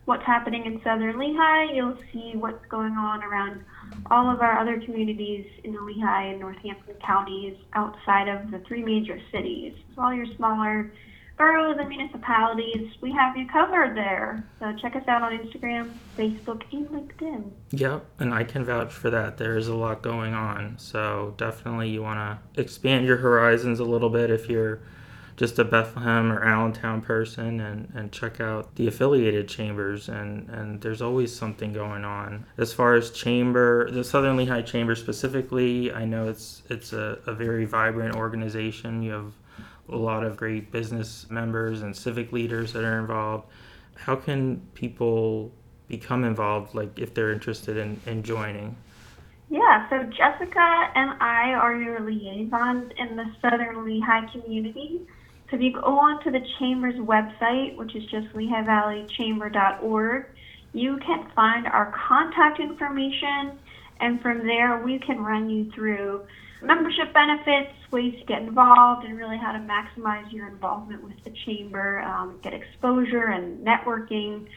[0.05, 3.63] what's happening in Southern Lehigh, you'll see what's going on around
[4.09, 8.83] all of our other communities in the Lehigh and Northampton counties outside of the three
[8.83, 9.73] major cities.
[9.95, 10.91] So, all your smaller
[11.37, 14.47] boroughs and municipalities, we have you covered there.
[14.59, 17.51] So check us out on Instagram, Facebook, and LinkedIn.
[17.71, 19.37] Yep, and I can vouch for that.
[19.37, 20.77] There's a lot going on.
[20.77, 22.19] So definitely you want
[22.55, 24.81] to expand your horizons a little bit if you're
[25.35, 30.81] just a Bethlehem or Allentown person and, and check out the affiliated chambers and, and
[30.81, 32.45] there's always something going on.
[32.57, 37.33] As far as chamber, the Southern Lehigh Chamber specifically, I know it's it's a, a
[37.33, 39.01] very vibrant organization.
[39.01, 39.33] You have
[39.89, 43.47] a lot of great business members and civic leaders that are involved.
[43.95, 45.51] How can people
[45.87, 48.75] become involved, like if they're interested in, in joining?
[49.49, 55.01] Yeah, so Jessica and I are your liaisons in the Southern Lehigh community.
[55.49, 60.25] So if you go onto the Chamber's website, which is just lehighvalleychamber.org,
[60.73, 63.59] you can find our contact information,
[63.99, 66.25] and from there we can run you through
[66.63, 71.31] membership benefits, ways to get involved, and really how to maximize your involvement with the
[71.45, 74.47] chamber, um, get exposure and networking,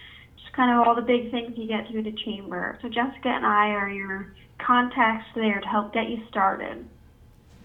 [0.43, 2.79] just kind of all the big things you get through the chamber.
[2.83, 6.87] So Jessica and I are your contacts there to help get you started.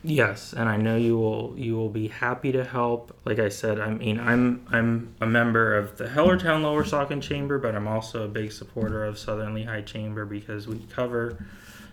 [0.03, 3.15] Yes, and I know you will you will be happy to help.
[3.23, 7.59] Like I said, I mean I'm I'm a member of the Hellertown Lower Saucon Chamber,
[7.59, 11.45] but I'm also a big supporter of Southern Lehigh Chamber because we cover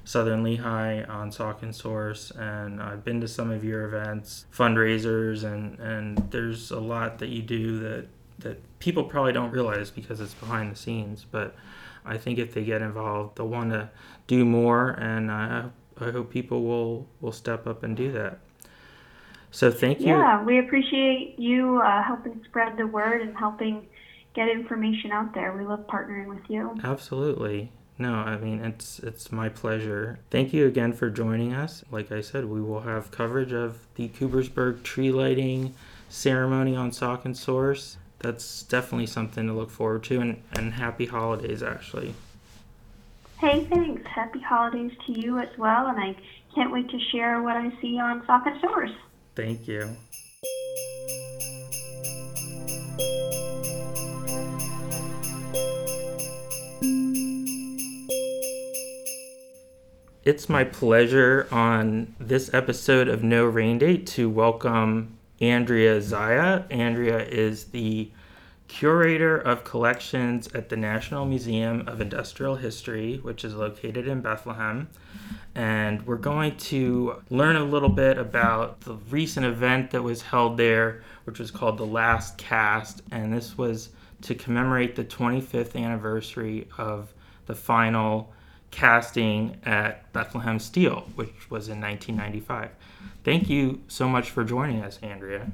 [0.08, 5.78] Southern Lehigh on Saucon Source, and I've been to some of your events, fundraisers, and
[5.80, 8.06] and there's a lot that you do that
[8.38, 11.26] that people probably don't realize because it's behind the scenes.
[11.30, 11.54] But
[12.06, 13.90] I think if they get involved, they'll want to
[14.26, 15.66] do more, and I
[16.00, 18.38] I hope people will will step up and do that.
[19.50, 20.06] So thank you.
[20.06, 23.86] Yeah, we appreciate you uh, helping spread the word and helping
[24.34, 25.54] get information out there.
[25.54, 26.78] We love partnering with you.
[26.82, 27.72] Absolutely.
[27.98, 30.20] No, I mean it's it's my pleasure.
[30.30, 31.82] Thank you again for joining us.
[31.90, 35.74] Like I said, we will have coverage of the Coopersburg tree lighting
[36.08, 37.96] ceremony on Saucon Source.
[38.20, 42.14] That's definitely something to look forward to, and, and happy holidays, actually.
[43.38, 44.04] Hey, thanks.
[44.06, 46.16] Happy holidays to you as well, and I
[46.54, 48.90] can't wait to share what I see on Saucon Source.
[49.36, 49.96] Thank you.
[60.28, 66.68] It's my pleasure on this episode of No Rain Date to welcome Andria Zaia.
[66.68, 68.10] Andria is the
[68.66, 74.90] curator of collections at the National Museum of Industrial History, which is located in Bethlehem.
[75.54, 80.58] And we're going to learn a little bit about the recent event that was held
[80.58, 83.00] there, which was called The Last Cast.
[83.10, 83.88] And this was
[84.20, 87.14] to commemorate the 25th anniversary of
[87.46, 88.30] the final
[88.70, 92.70] casting at Bethlehem Steel, which was in 1995.
[93.24, 95.50] Thank you so much for joining us, Andria.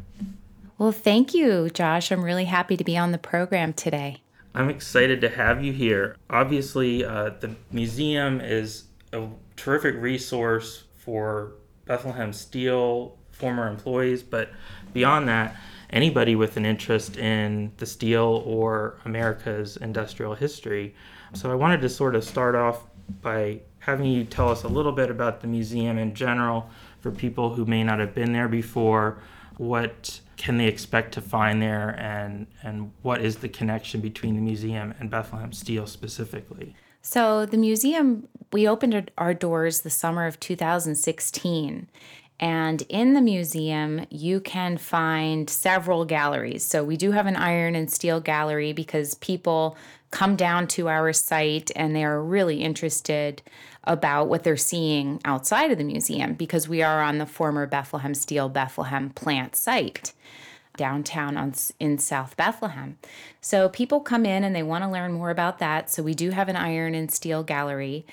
[0.79, 2.11] Well, thank you, Josh.
[2.11, 4.23] I'm really happy to be on the program today.
[4.55, 6.17] I'm excited to have you here.
[6.31, 11.53] Obviously, uh, the museum is a terrific resource for
[11.87, 14.51] Bethlehem Steel former employees, but
[14.93, 15.57] beyond that,
[15.91, 20.95] anybody with an interest in the steel or America's industrial history.
[21.35, 22.85] So I wanted to sort of start off
[23.23, 26.69] by having you tell us a little bit about the museum in general
[27.01, 29.19] for people who may not have been there before.
[29.59, 34.41] What can they expect to find there, and, and what is the connection between the
[34.41, 36.75] museum and Bethlehem Steel specifically?
[37.03, 41.89] So, the museum, we opened our doors the summer of 2016.
[42.41, 46.65] And in the museum, you can find several galleries.
[46.65, 49.77] So, we do have an iron and steel gallery because people
[50.15, 53.43] come down to our site and they are really interested
[53.83, 58.15] about what they're seeing outside of the museum because we are on the former Bethlehem
[58.15, 60.13] Steel Bethlehem plant site
[60.77, 62.97] downtown on, in South Bethlehem.
[63.41, 65.91] So people come in and they want to learn more about that.
[65.91, 68.07] So we do have an iron and steel gallery,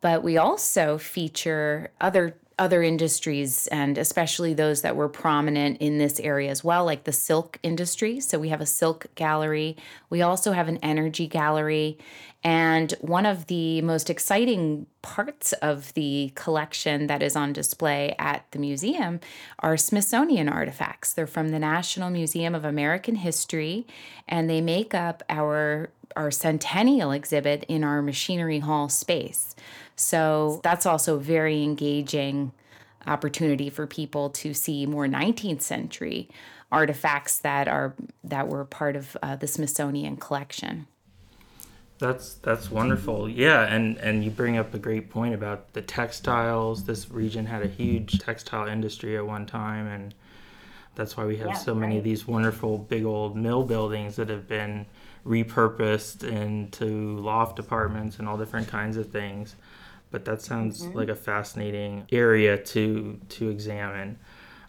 [0.00, 6.18] but we also feature other other industries and especially those that were prominent in this
[6.20, 8.18] area as well, like the silk industry.
[8.18, 9.76] So we have a silk gallery.
[10.08, 11.98] We also have an energy gallery.
[12.42, 18.46] And one of the most exciting parts of the collection that is on display at
[18.52, 19.20] the museum
[19.58, 21.12] are Smithsonian artifacts.
[21.12, 23.86] They're from the National Museum of American History,
[24.28, 29.56] and they make up our, our centennial exhibit in our machinery hall space.
[29.96, 32.52] So that's also very engaging
[33.06, 36.28] opportunity for people to see more 19th century
[36.70, 37.94] artifacts that are
[38.24, 40.86] that were part of uh, the Smithsonian collection.
[41.98, 43.28] That's that's wonderful.
[43.28, 46.84] Yeah, and and you bring up a great point about the textiles.
[46.84, 50.14] This region had a huge textile industry at one time, and
[50.94, 51.98] that's why we have yeah, so many right.
[51.98, 54.84] of these wonderful big old mill buildings that have been
[55.26, 59.56] repurposed into loft apartments and all different kinds of things.
[60.16, 60.96] But that sounds mm-hmm.
[60.96, 64.18] like a fascinating area to to examine.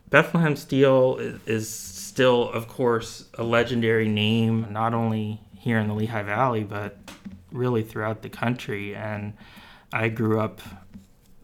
[0.10, 5.93] Bethlehem Steel is, is still, of course, a legendary name, not only here in the
[5.93, 6.98] Lehigh Valley, but
[7.54, 8.93] really throughout the country.
[8.93, 9.36] And
[9.93, 10.60] I grew up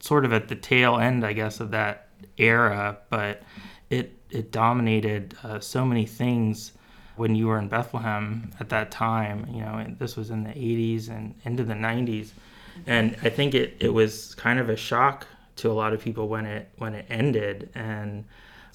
[0.02, 3.42] sort of at the tail end, I guess, of that era, but
[3.90, 6.74] it it dominated uh, so many things
[7.16, 9.48] when you were in Bethlehem at that time.
[9.50, 12.32] You know, this was in the 80s and into the 90s,
[12.88, 16.28] and I think it it was kind of a shock to a lot of people
[16.28, 18.26] when it when it ended, and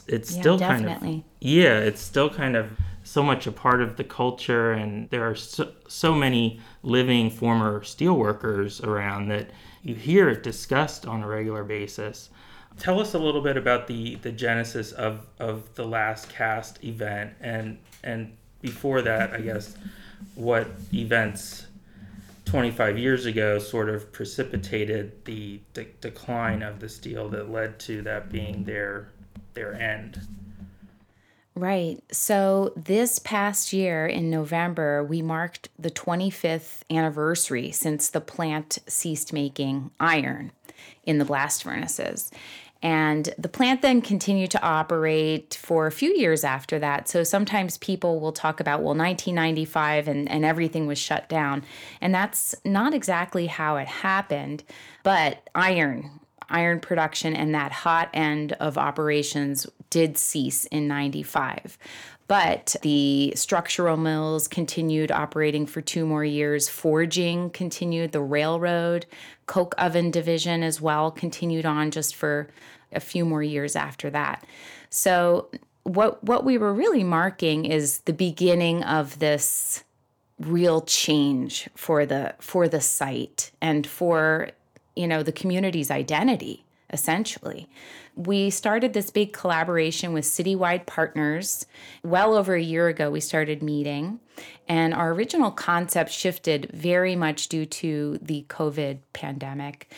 [0.06, 1.08] it's yeah, still definitely.
[1.08, 2.70] kind of yeah, it's still kind of
[3.02, 7.80] so much a part of the culture, and there are so, so many living former
[7.80, 9.50] steelworkers around that
[9.82, 12.30] you hear it discussed on a regular basis.
[12.78, 17.32] Tell us a little bit about the, the genesis of, of the last cast event
[17.40, 19.76] and and before that, I guess,
[20.34, 21.66] what events
[22.48, 28.00] 25 years ago sort of precipitated the de- decline of the steel that led to
[28.02, 29.10] that being their
[29.54, 30.20] their end.
[31.54, 32.02] Right.
[32.12, 39.32] So this past year in November, we marked the 25th anniversary since the plant ceased
[39.32, 40.52] making iron
[41.04, 42.30] in the blast furnaces.
[42.80, 47.08] And the plant then continued to operate for a few years after that.
[47.08, 51.64] So sometimes people will talk about, well, 1995 and, and everything was shut down.
[52.00, 54.62] And that's not exactly how it happened.
[55.02, 56.20] But iron
[56.50, 61.78] iron production and that hot end of operations did cease in 95.
[62.28, 66.68] But the structural mills continued operating for two more years.
[66.68, 68.12] Forging continued.
[68.12, 69.06] The railroad,
[69.46, 72.48] coke oven division as well continued on just for
[72.92, 74.46] a few more years after that.
[74.90, 75.48] So
[75.82, 79.84] what what we were really marking is the beginning of this
[80.38, 84.50] real change for the for the site and for
[84.98, 87.68] you know, the community's identity, essentially.
[88.16, 91.66] We started this big collaboration with citywide partners.
[92.02, 94.20] Well over a year ago, we started meeting,
[94.68, 99.92] and our original concept shifted very much due to the COVID pandemic.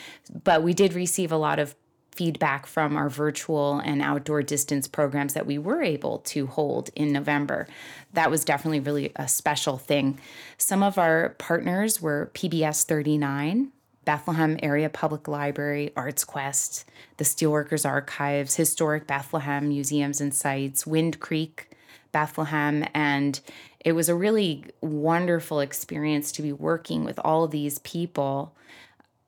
[0.44, 1.74] But we did receive a lot of
[2.20, 7.12] feedback from our virtual and outdoor distance programs that we were able to hold in
[7.12, 7.66] November.
[8.12, 10.18] That was definitely really a special thing.
[10.58, 13.72] Some of our partners were PBS 39,
[14.10, 16.84] Bethlehem Area Public Library, Arts Quest,
[17.18, 21.76] the Steelworkers Archives, Historic Bethlehem Museums and Sites, Wind Creek,
[22.10, 23.38] Bethlehem, and
[23.78, 28.52] it was a really wonderful experience to be working with all these people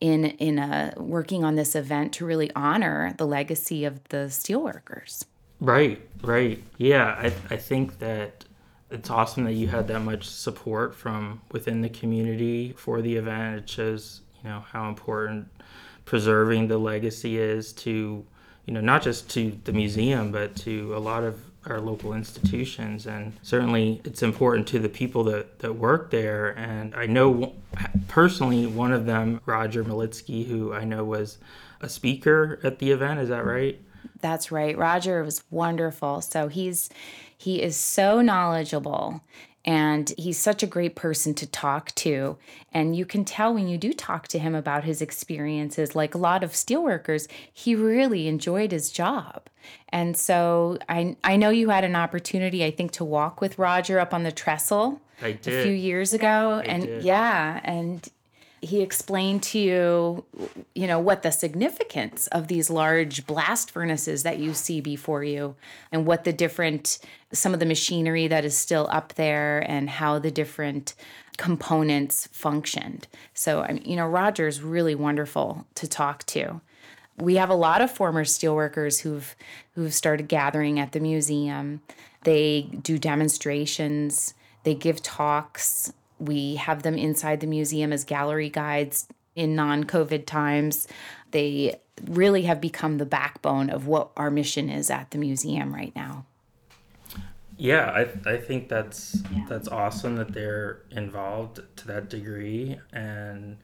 [0.00, 5.26] in in a working on this event to really honor the legacy of the steelworkers.
[5.60, 6.60] Right, right.
[6.76, 8.46] Yeah, I I think that
[8.90, 13.58] it's awesome that you had that much support from within the community for the event.
[13.60, 15.48] It shows you know how important
[16.04, 18.24] preserving the legacy is to
[18.66, 23.06] you know not just to the museum but to a lot of our local institutions.
[23.06, 26.48] And certainly it's important to the people that, that work there.
[26.58, 27.54] And i know
[28.08, 31.38] personally one of them roger malitsky who i know was
[31.82, 33.20] a speaker at the event.
[33.20, 33.78] Is that right?
[34.20, 34.78] That's right.
[34.78, 36.20] Roger was wonderful.
[36.20, 36.88] So he's
[37.36, 39.22] he is so knowledgeable
[39.64, 42.36] and he's such a great person to talk to.
[42.72, 46.18] And you can tell when you do talk to him about his experiences, like a
[46.18, 49.48] lot of steelworkers, he really enjoyed his job.
[49.90, 54.00] And so I, I know you had an opportunity, I think, to walk with Roger
[54.00, 56.60] up on the trestle a few years ago.
[56.60, 57.04] I and did.
[57.04, 58.08] yeah, and
[58.62, 60.24] he explained to you,
[60.72, 65.56] you know, what the significance of these large blast furnaces that you see before you
[65.90, 67.00] and what the different,
[67.32, 70.94] some of the machinery that is still up there and how the different
[71.38, 73.08] components functioned.
[73.34, 76.60] So, I mean, you know, Roger's really wonderful to talk to.
[77.18, 79.34] We have a lot of former steelworkers who've
[79.74, 81.82] who've started gathering at the museum.
[82.22, 85.92] They do demonstrations, they give talks,
[86.22, 90.86] we have them inside the museum as gallery guides in non COVID times.
[91.30, 95.94] They really have become the backbone of what our mission is at the museum right
[95.94, 96.26] now.
[97.56, 99.46] Yeah, I, I think that's yeah.
[99.48, 103.58] that's awesome that they're involved to that degree and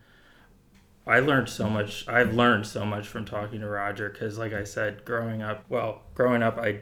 [1.09, 2.07] I learned so much.
[2.07, 6.03] I've learned so much from talking to Roger because, like I said, growing up, well,
[6.15, 6.81] growing up, I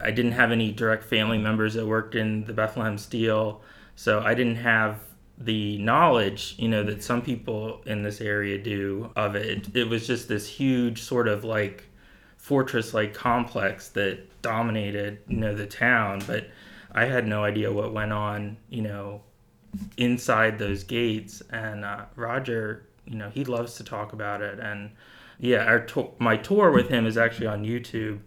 [0.00, 3.62] I didn't have any direct family members that worked in the Bethlehem Steel,
[4.00, 4.98] so I didn't have
[5.36, 9.76] the knowledge, you know, that some people in this area do of it.
[9.76, 11.84] It was just this huge sort of like
[12.38, 16.48] fortress like complex that dominated, you know, the town, but
[16.92, 19.20] I had no idea what went on, you know,
[19.98, 24.92] inside those gates and uh, Roger, you know, he loves to talk about it and
[25.38, 28.20] yeah, our to- my tour with him is actually on YouTube.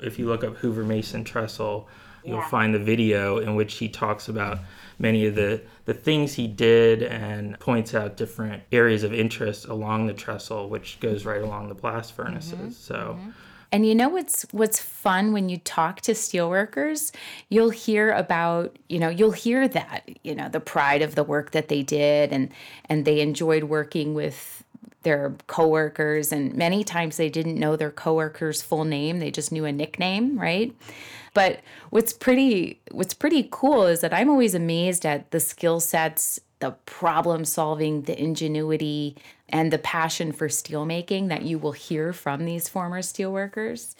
[0.00, 1.88] If you look up Hoover Mason Trestle,
[2.24, 2.48] you'll Yeah.
[2.48, 4.58] find the video in which he talks about
[4.98, 10.06] many of the, the things he did and points out different areas of interest along
[10.06, 12.52] the trestle, which goes right along the blast furnaces.
[12.52, 12.70] Mm-hmm.
[12.70, 13.30] So, mm-hmm.
[13.74, 17.10] And you know what's what's fun when you talk to steelworkers?
[17.48, 21.52] You'll hear about, you know, you'll hear that, you know, the pride of the work
[21.52, 22.50] that they did and
[22.90, 24.61] and they enjoyed working with
[25.02, 29.64] their coworkers and many times they didn't know their coworkers' full name, they just knew
[29.64, 30.74] a nickname, right?
[31.34, 36.40] But what's pretty what's pretty cool is that I'm always amazed at the skill sets,
[36.58, 39.16] the problem solving, the ingenuity,
[39.48, 43.94] and the passion for steelmaking that you will hear from these former steelworkers.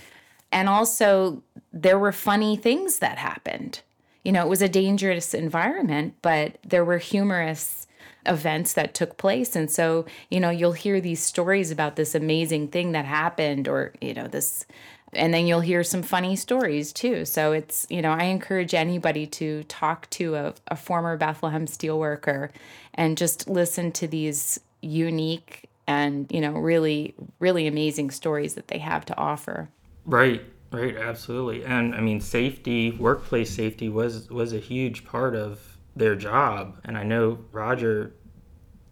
[0.50, 1.42] And also
[1.72, 3.80] there were funny things that happened.
[4.24, 7.81] You know, it was a dangerous environment, but there were humorous
[8.26, 9.56] events that took place.
[9.56, 13.92] And so, you know, you'll hear these stories about this amazing thing that happened or,
[14.00, 14.66] you know, this
[15.14, 17.24] and then you'll hear some funny stories too.
[17.24, 22.50] So it's, you know, I encourage anybody to talk to a, a former Bethlehem steelworker
[22.94, 28.78] and just listen to these unique and, you know, really, really amazing stories that they
[28.78, 29.68] have to offer.
[30.06, 31.64] right, right, absolutely.
[31.64, 36.78] And I mean, safety, workplace safety was was a huge part of their job.
[36.84, 38.12] And I know Roger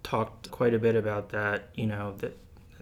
[0.03, 2.37] talked quite a bit about that, you know, that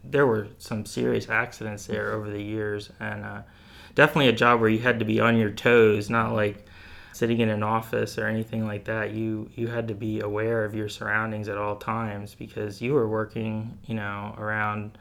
[0.05, 3.43] there were some serious accidents there over the years and uh,
[3.95, 6.65] definitely a job where you had to be on your toes, not like
[7.13, 9.13] sitting in an office or anything like that.
[9.13, 13.09] You you had to be aware of your surroundings at all times because you were
[13.09, 14.97] working, you know, around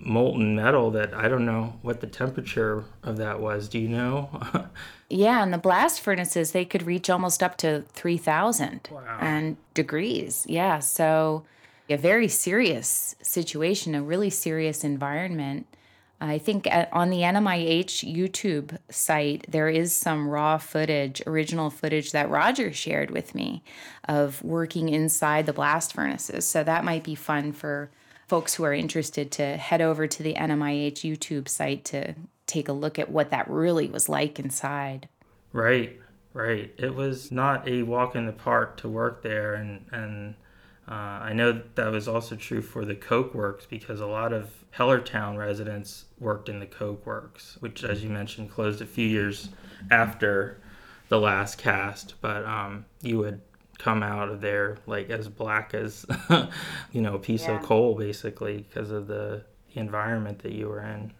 [0.00, 3.68] molten metal that I don't know what the temperature of that was.
[3.68, 4.30] Do you know?
[5.12, 8.88] Yeah, and the blast furnaces they could reach almost up to three thousand
[9.20, 10.46] and degrees.
[10.48, 11.44] Yeah, so
[11.88, 15.66] a very serious situation, a really serious environment.
[16.20, 22.30] I think on the NMIH YouTube site there is some raw footage, original footage that
[22.30, 23.64] Roger shared with me
[24.06, 26.46] of working inside the blast furnaces.
[26.46, 27.90] So that might be fun for
[28.30, 32.14] folks who are interested to head over to the NMIH YouTube site to
[32.46, 35.08] take a look at what that really was like inside.
[35.52, 35.98] Right,
[36.32, 36.72] right.
[36.78, 40.36] It was not a walk in the park to work there, and and
[40.86, 44.32] uh, I know that, that was also true for the Coke Works because a lot
[44.32, 49.08] of Hellertown residents worked in the Coke Works, which, as you mentioned, closed a few
[49.08, 49.48] years
[49.90, 50.60] after
[51.08, 52.14] the last cast.
[52.20, 53.40] But um, you would
[53.80, 56.04] come out of there like as black as
[56.92, 57.56] you know a piece Yeah.
[57.58, 59.42] of coal, basically, because of the,
[59.74, 61.12] the environment that you were in.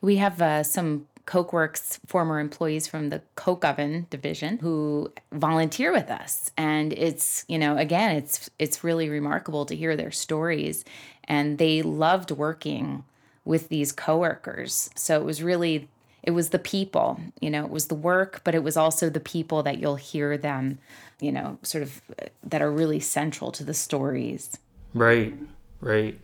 [0.00, 6.10] We have uh, some Cokeworks former employees from the Coke Oven division who volunteer with
[6.10, 10.84] us, and it's you know again it's it's really remarkable to hear their stories,
[11.24, 13.04] and they loved working
[13.44, 14.90] with these coworkers.
[14.96, 15.88] So it was really
[16.22, 19.20] it was the people, you know, it was the work, but it was also the
[19.20, 20.78] people that you'll hear them,
[21.20, 24.56] you know, sort of uh, that are really central to the stories.
[24.94, 25.34] Right,
[25.80, 26.18] right.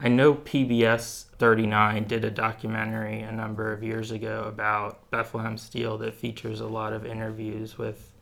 [0.00, 5.98] I know PBS 39 did a documentary a number of years ago about Bethlehem Steel
[5.98, 8.12] that features a lot of interviews with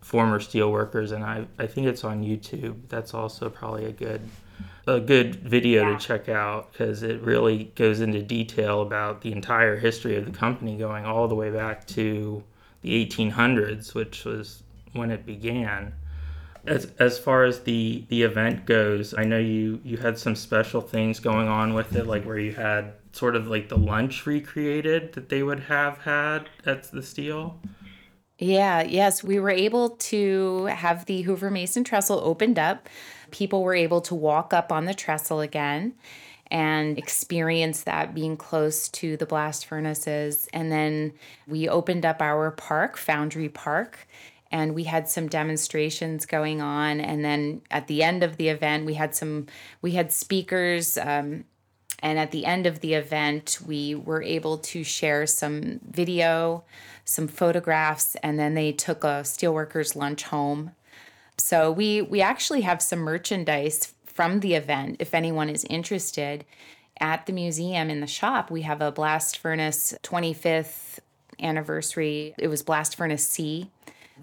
[0.00, 2.76] former steel workers and I, I think it's on YouTube.
[2.88, 4.20] That's also probably a good
[4.86, 5.98] a good video Yeah.
[5.98, 10.30] to check out because it really goes into detail about the entire history of the
[10.30, 12.42] company going all the way back to
[12.82, 15.92] the 1800s, which was when it began.
[16.66, 20.80] As as far as the the event goes, I know you you had some special
[20.80, 25.12] things going on with it, like where you had sort of like the lunch recreated
[25.14, 27.60] that they would have had at the steel.
[28.38, 32.88] Yeah, yes, we were able to have the Hoover Mason trestle opened up.
[33.30, 35.94] People were able to walk up on the trestle again
[36.50, 40.48] and experience that being close to the blast furnaces.
[40.52, 41.12] And then
[41.46, 44.06] we opened up our park, Foundry Park,
[44.52, 47.00] and we had some demonstrations going on.
[47.00, 49.46] And then at the end of the event, we had some,
[49.82, 50.96] we had speakers.
[50.96, 51.44] Um,
[52.00, 56.62] and at the end of the event, we were able to share some video,
[57.04, 60.72] some photographs, and then they took a steelworkers lunch home.
[61.38, 66.44] So we we actually have some merchandise from the event if anyone is interested.
[66.98, 70.98] At the museum in the shop, we have a blast furnace 25th
[71.40, 72.34] anniversary.
[72.38, 73.70] It was blast furnace C.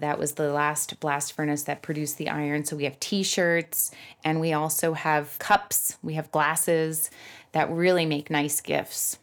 [0.00, 2.64] That was the last blast furnace that produced the iron.
[2.64, 3.92] So we have t shirts
[4.24, 7.10] and we also have cups, we have glasses
[7.52, 9.18] that really make nice gifts.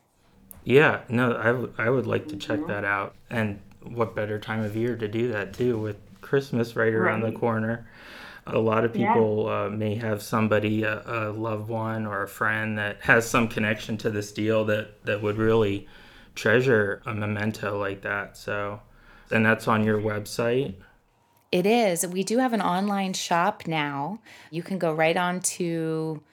[0.64, 3.16] Yeah, no, I, w- I would like to check that out.
[3.30, 5.98] And what better time of year to do that too with
[6.32, 7.86] Christmas right around the corner.
[8.48, 12.78] A lot of people uh, may have somebody, a, a loved one or a friend
[12.78, 15.90] that has some connection to this deal that, that would really
[16.34, 18.38] treasure a memento like that.
[18.38, 18.80] So,
[19.30, 20.76] and that's on your website.
[21.52, 22.08] It is.
[22.08, 24.22] We do have an online shop now.
[24.52, 26.24] You can go right on to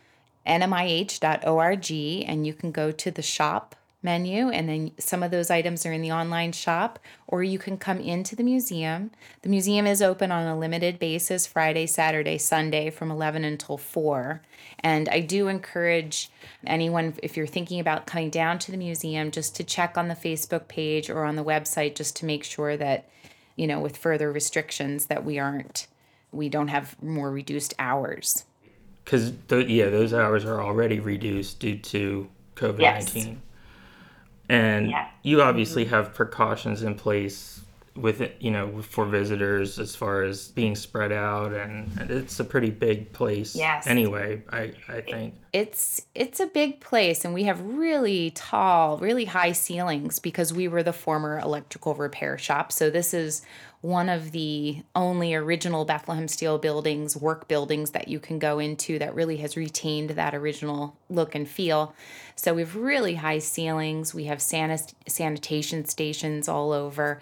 [0.46, 1.90] nmih.org
[2.28, 5.92] and you can go to the shop menu and then some of those items are
[5.92, 9.10] in the online shop or you can come into the museum.
[9.42, 14.40] The museum is open on a limited basis Friday, Saturday, Sunday from 11 until 4.
[14.80, 16.30] And I do encourage
[16.66, 20.14] anyone if you're thinking about coming down to the museum just to check on the
[20.14, 23.08] Facebook page or on the website just to make sure that
[23.56, 25.88] you know with further restrictions that we aren't
[26.30, 28.44] we don't have more reduced hours.
[29.04, 32.80] Cuz th- yeah, those hours are already reduced due to COVID-19.
[32.80, 33.26] Yes.
[34.48, 35.08] And Yeah.
[35.22, 37.60] you obviously have precautions in place
[37.94, 42.38] with it, you know, for visitors as far as being spread out and, and it's
[42.38, 43.88] a pretty big place Yes.
[43.88, 45.34] anyway, I, I think.
[45.52, 50.68] It's it's a big place and we have really tall, really high ceilings because we
[50.68, 52.70] were the former electrical repair shop.
[52.70, 53.42] So this is
[53.80, 58.98] one of the only original Bethlehem Steel buildings, work buildings that you can go into
[58.98, 61.94] that really has retained that original look and feel.
[62.34, 64.12] So we've really high ceilings.
[64.12, 67.20] We have sanit- sanitation stations all over.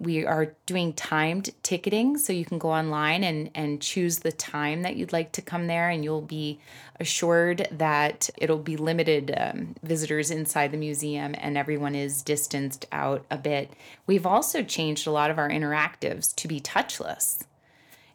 [0.00, 4.82] We are doing timed ticketing, so you can go online and, and choose the time
[4.82, 6.60] that you'd like to come there, and you'll be
[7.00, 13.24] assured that it'll be limited um, visitors inside the museum and everyone is distanced out
[13.30, 13.72] a bit.
[14.06, 17.44] We've also changed a lot of our interactives to be touchless,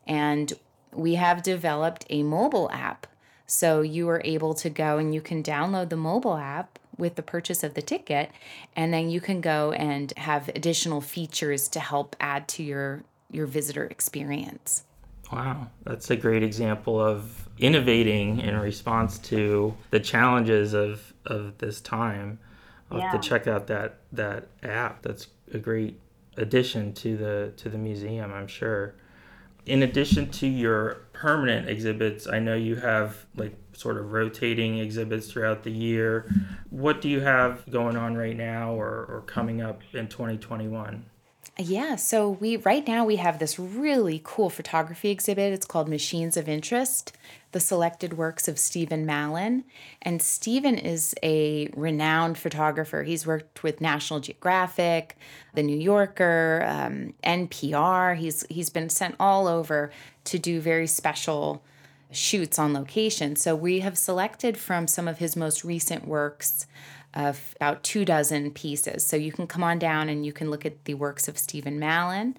[0.07, 0.53] and
[0.93, 3.07] we have developed a mobile app.
[3.45, 7.23] So you are able to go and you can download the mobile app with the
[7.23, 8.31] purchase of the ticket,
[8.75, 13.47] and then you can go and have additional features to help add to your your
[13.47, 14.83] visitor experience.
[15.31, 21.81] Wow, that's a great example of innovating in response to the challenges of, of this
[21.81, 22.37] time.
[22.91, 23.19] I'll have Yeah.
[23.19, 25.01] to check out that, that app.
[25.01, 25.99] That's a great
[26.37, 28.93] addition to the to the museum, I'm sure.
[29.65, 35.31] In addition to your permanent exhibits, I know you have like sort of rotating exhibits
[35.31, 36.31] throughout the year.
[36.69, 41.05] What do you have going on right now or, or coming up in 2021?
[41.59, 45.53] Yeah, so we right now we have this really cool photography exhibit.
[45.53, 47.15] It's called Machines of Interest:
[47.51, 49.63] The Selected Works of Stephen Mallon.
[50.01, 53.03] And Stephen is a renowned photographer.
[53.03, 55.15] He's worked with National Geographic,
[55.53, 58.15] The New Yorker, um, NPR.
[58.17, 59.91] He's he's been sent all over
[60.23, 61.63] to do very special
[62.13, 63.35] shoots on location.
[63.35, 66.67] So we have selected from some of his most recent works
[67.13, 69.05] of about two dozen pieces.
[69.05, 71.79] So you can come on down and you can look at the works of Stephen
[71.79, 72.37] Mallon.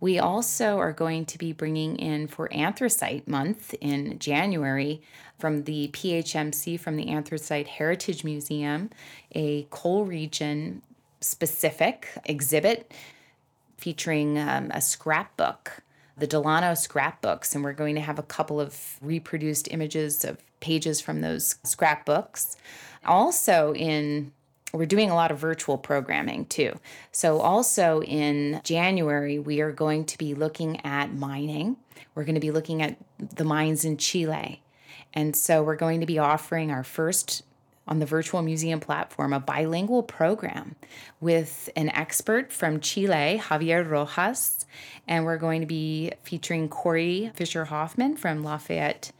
[0.00, 5.00] We also are going to be bringing in for Anthracite Month in January
[5.38, 8.90] from the PHMC, from the Anthracite Heritage Museum,
[9.32, 10.82] a coal region
[11.20, 12.92] specific exhibit
[13.78, 15.82] featuring um, a scrapbook,
[16.16, 21.00] the Delano scrapbooks, and we're going to have a couple of reproduced images of pages
[21.00, 22.56] from those scrapbooks.
[23.04, 24.32] Also, in
[24.72, 26.78] we're doing a lot of virtual programming too.
[27.12, 31.76] So, also in January, we are going to be looking at mining.
[32.14, 34.62] We're going to be looking at the mines in Chile.
[35.14, 37.42] And so, we're going to be offering our first
[37.86, 40.76] on the virtual museum platform a bilingual program
[41.20, 44.66] with an expert from Chile, Javier Rojas,
[45.06, 49.12] and we're going to be featuring Corey Fisher Hoffman from Lafayette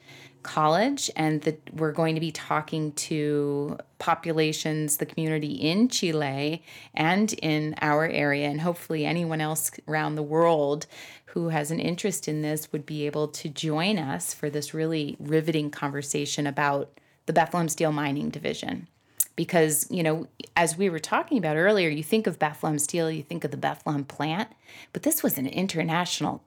[0.43, 6.63] College, and the, we're going to be talking to populations, the community in Chile
[6.95, 10.87] and in our area, and hopefully anyone else around the world
[11.27, 15.17] who has an interest in this would be able to join us for this really
[15.19, 18.89] riveting conversation about the Bethlehem Steel Mining Division.
[19.35, 23.23] Because, you know, as we were talking about earlier, you think of Bethlehem Steel, you
[23.23, 24.49] think of the Bethlehem plant,
[24.95, 26.43] but this was an international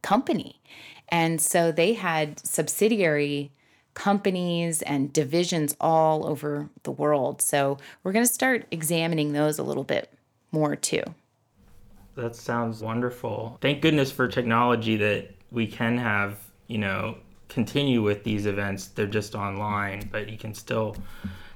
[0.00, 0.60] company.
[1.10, 3.50] And so they had subsidiary
[3.92, 7.42] companies and divisions all over the world.
[7.42, 10.12] So we're going to start examining those a little bit
[10.52, 11.02] more too.
[12.14, 13.58] That sounds wonderful.
[13.60, 17.18] Thank goodness for technology that we can have, you know,
[17.48, 18.88] continue with these events.
[18.88, 20.96] They're just online, but you can still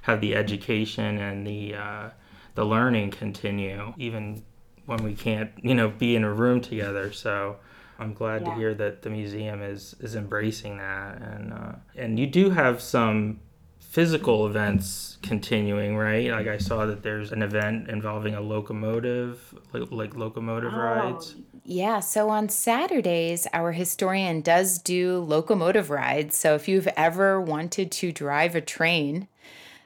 [0.02, 2.10] have the education and the uh,
[2.54, 4.42] the learning continue even
[4.86, 7.12] when we can't, you know, be in a room together.
[7.12, 7.56] So
[7.98, 8.48] I'm glad yeah.
[8.48, 12.80] to hear that the museum is is embracing that, and uh, and you do have
[12.80, 13.40] some
[13.78, 16.30] physical events continuing, right?
[16.30, 20.78] Like I saw that there's an event involving a locomotive, like, like locomotive oh.
[20.78, 21.34] rides.
[21.64, 26.36] Yeah, so on Saturdays, our historian does do locomotive rides.
[26.36, 29.28] So if you've ever wanted to drive a train,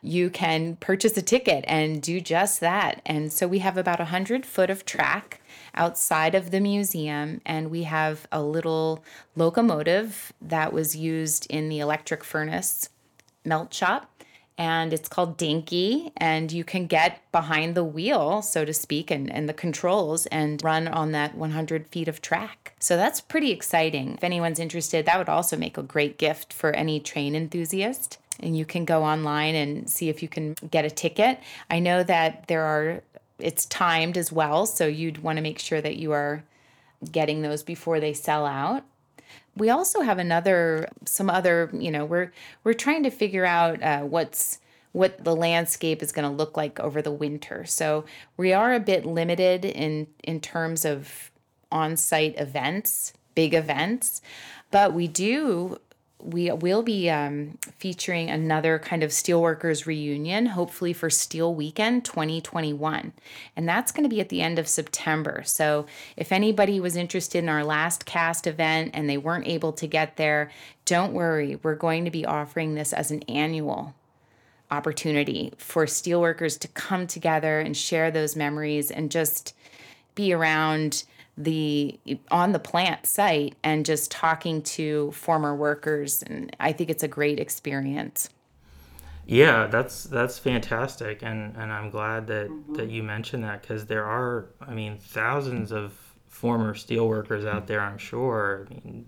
[0.00, 3.02] you can purchase a ticket and do just that.
[3.04, 5.40] And so we have about a 100 foot of track
[5.74, 9.02] outside of the museum, and we have a little
[9.34, 12.88] locomotive that was used in the electric furnace
[13.44, 14.13] melt shop
[14.57, 16.12] and it's called Dinky.
[16.16, 20.62] And you can get behind the wheel, so to speak, and, and the controls and
[20.62, 22.74] run on that 100 feet of track.
[22.78, 24.14] So that's pretty exciting.
[24.14, 28.18] If anyone's interested, that would also make a great gift for any train enthusiast.
[28.40, 31.40] And you can go online and see if you can get a ticket.
[31.70, 33.02] I know that there are,
[33.38, 34.66] it's timed as well.
[34.66, 36.42] So you'd want to make sure that you are
[37.11, 38.84] getting those before they sell out
[39.57, 42.32] we also have another some other you know we're
[42.64, 44.59] we're trying to figure out uh, what's
[44.92, 47.64] what the landscape is going to look like over the winter.
[47.64, 48.05] So
[48.36, 51.30] we are a bit limited in in terms of
[51.72, 54.22] on-site events big events
[54.70, 55.76] but we do
[56.24, 63.12] we will be um, featuring another kind of steelworkers reunion, hopefully for Steel Weekend 2021.
[63.56, 65.42] And that's going to be at the end of September.
[65.44, 69.86] So if anybody was interested in our last cast event and they weren't able to
[69.86, 70.50] get there,
[70.86, 71.58] don't worry.
[71.62, 73.94] We're going to be offering this as an annual
[74.70, 79.54] opportunity for steelworkers to come together and share those memories and just
[80.14, 81.04] be around
[81.37, 81.99] the
[82.30, 87.09] on the plant site and just talking to former workers and I think it's a
[87.09, 88.28] great experience.
[89.26, 92.74] Yeah, that's that's fantastic and and I'm glad that mm-hmm.
[92.74, 95.93] that you mentioned that cuz there are I mean thousands of
[96.28, 98.68] former steel workers out there I'm sure.
[98.70, 99.07] I mean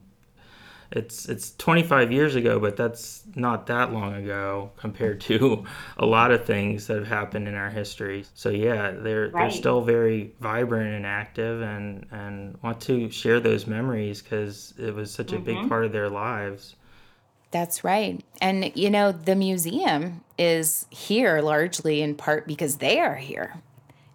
[0.92, 5.64] it's it's 25 years ago, but that's not that long ago compared to
[5.98, 8.24] a lot of things that have happened in our history.
[8.34, 9.42] So yeah, they're right.
[9.42, 14.94] they're still very vibrant and active, and and want to share those memories because it
[14.94, 15.36] was such mm-hmm.
[15.36, 15.68] a big mm-hmm.
[15.68, 16.76] part of their lives.
[17.50, 18.22] That's right.
[18.40, 23.62] And you know, the museum is here largely in part because they are here.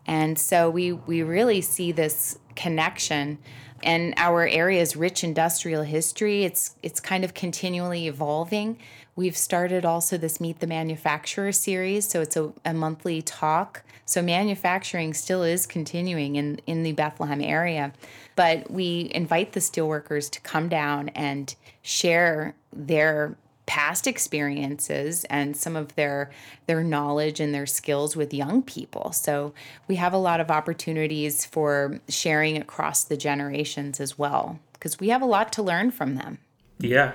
[0.05, 3.39] And so we we really see this connection
[3.83, 6.43] and our area's rich industrial history.
[6.43, 8.77] It's it's kind of continually evolving.
[9.15, 13.83] We've started also this meet the manufacturer series so it's a, a monthly talk.
[14.05, 17.93] So manufacturing still is continuing in in the bethlehem area
[18.35, 23.35] but we invite the steelworkers to come down and share their
[23.65, 26.31] past experiences and some of their
[26.67, 29.11] their knowledge and their skills with young people.
[29.11, 29.53] So
[29.87, 35.09] we have a lot of opportunities for sharing across the generations as well because we
[35.09, 36.39] have a lot to learn from them.
[36.79, 37.13] Yeah,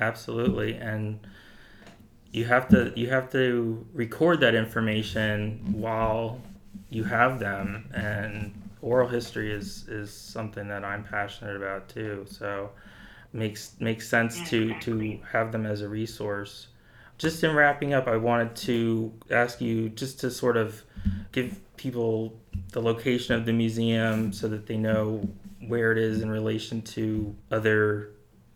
[0.00, 0.74] absolutely.
[0.74, 1.20] And
[2.32, 6.40] you have to you have to record that information while
[6.90, 12.24] you have them and oral history is is something that I'm passionate about too.
[12.28, 12.70] So
[13.32, 16.68] makes makes sense to to have them as a resource.
[17.18, 20.82] Just in wrapping up, I wanted to ask you just to sort of
[21.32, 22.38] give people
[22.72, 25.28] the location of the museum so that they know
[25.66, 28.10] where it is in relation to other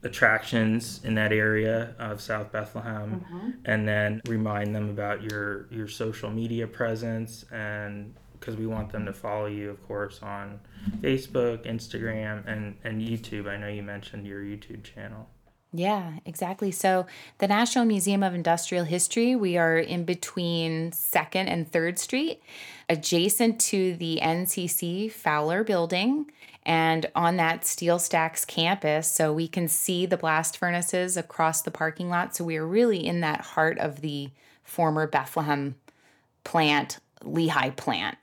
[0.04, 3.50] attractions in that area of South Bethlehem mm-hmm.
[3.64, 9.06] and then remind them about your your social media presence and because we want them
[9.06, 10.58] to follow you, of course, on
[11.00, 13.48] Facebook, Instagram, and, and YouTube.
[13.48, 15.28] I know you mentioned your YouTube channel.
[15.72, 16.72] Yeah, exactly.
[16.72, 17.06] So,
[17.38, 22.42] the National Museum of Industrial History, we are in between 2nd and 3rd Street,
[22.90, 26.30] adjacent to the NCC Fowler building
[26.64, 29.10] and on that Steel Stacks campus.
[29.10, 32.36] So, we can see the blast furnaces across the parking lot.
[32.36, 34.30] So, we are really in that heart of the
[34.64, 35.76] former Bethlehem
[36.44, 38.18] plant, Lehigh plant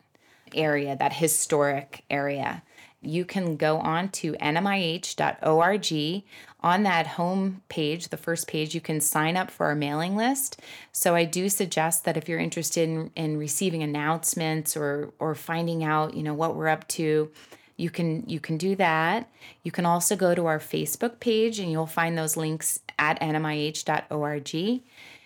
[0.55, 2.63] area, that historic area,
[3.01, 6.23] you can go on to nmih.org.
[6.61, 10.59] On that home page, the first page, you can sign up for our mailing list.
[10.91, 15.85] So I do suggest that if you're interested in, in receiving announcements or or finding
[15.85, 17.31] out, you know, what we're up to,
[17.77, 19.31] you can you can do that.
[19.63, 24.81] You can also go to our Facebook page and you'll find those links at nmih.org.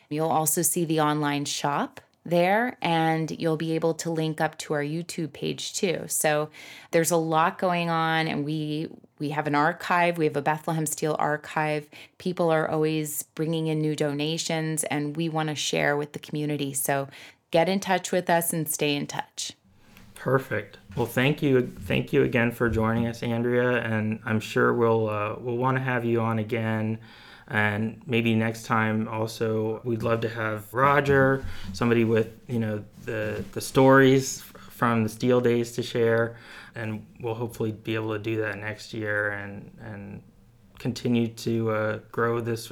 [0.10, 4.74] You'll also see the online shop there and you'll be able to link up to
[4.74, 6.06] our YouTube page too.
[6.08, 6.50] So
[6.92, 10.86] there's a lot going on and we we have an archive, we have a Bethlehem
[10.86, 11.88] Steel archive.
[12.18, 16.74] People are always bringing in new donations and we want to share with the community.
[16.74, 17.08] So
[17.52, 19.54] get in touch with us and stay in touch.
[20.16, 20.78] Perfect.
[20.96, 25.36] Well, thank you, thank you again for joining us, Andria, and I'm sure we'll uh,
[25.40, 27.00] we'll want to have you on again
[27.54, 33.46] and maybe next time also we'd love to have roger somebody with you know the
[33.54, 34.44] the stories
[34.84, 36.36] from the steel days to share.
[36.76, 40.22] And we'll hopefully be able to do that next year and and
[40.78, 42.72] continue to uh, grow this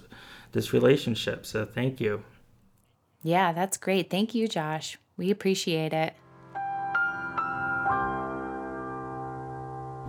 [0.52, 1.46] this relationship.
[1.46, 2.24] So thank you.
[3.24, 4.10] Yeah that's great.
[4.10, 4.98] Thank you josh.
[5.16, 6.14] We appreciate it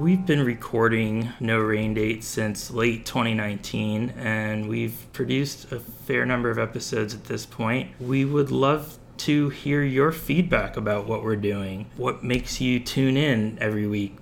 [0.03, 6.51] We've been recording No Rain Date since late 2019, and we've produced a fair number
[6.51, 7.93] of episodes at this point.
[8.01, 11.89] We would love to hear your feedback about what we're doing.
[11.97, 14.17] What makes you tune in every week?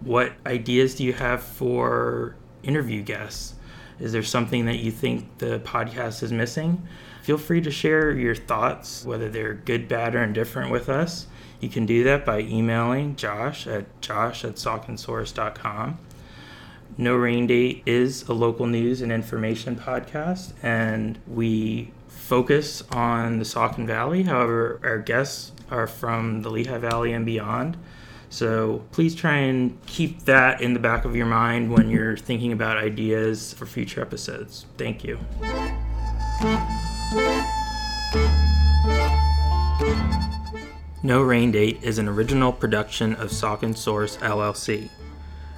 [0.00, 3.56] What ideas do you have for interview guests?
[4.00, 6.88] Is there something that you think the podcast is missing?
[7.20, 11.26] Feel free to share your thoughts, whether they're good, bad, or indifferent with us.
[11.60, 15.98] You can do that by emailing Josh at josh at sauconsource.com.
[16.98, 23.44] No Rain Date is a local news and information podcast, and we focus on the
[23.44, 24.22] Saucon Valley.
[24.22, 27.76] However, our guests are from the Lehigh Valley and beyond.
[28.30, 32.52] So please try and keep that in the back of your mind when you're thinking
[32.52, 34.66] about ideas for future episodes.
[34.76, 35.18] Thank you.
[41.02, 44.88] No Rain Date is an original production of Saucon Source LLC.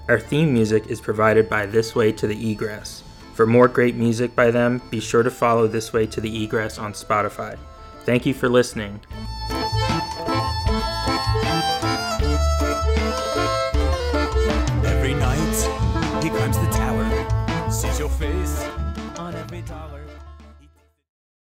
[0.09, 3.03] Our theme music is provided by This Way to the Egress.
[3.35, 6.77] For more great music by them, be sure to follow This Way to the Egress
[6.77, 7.57] on Spotify.
[8.05, 9.01] Thank you for listening.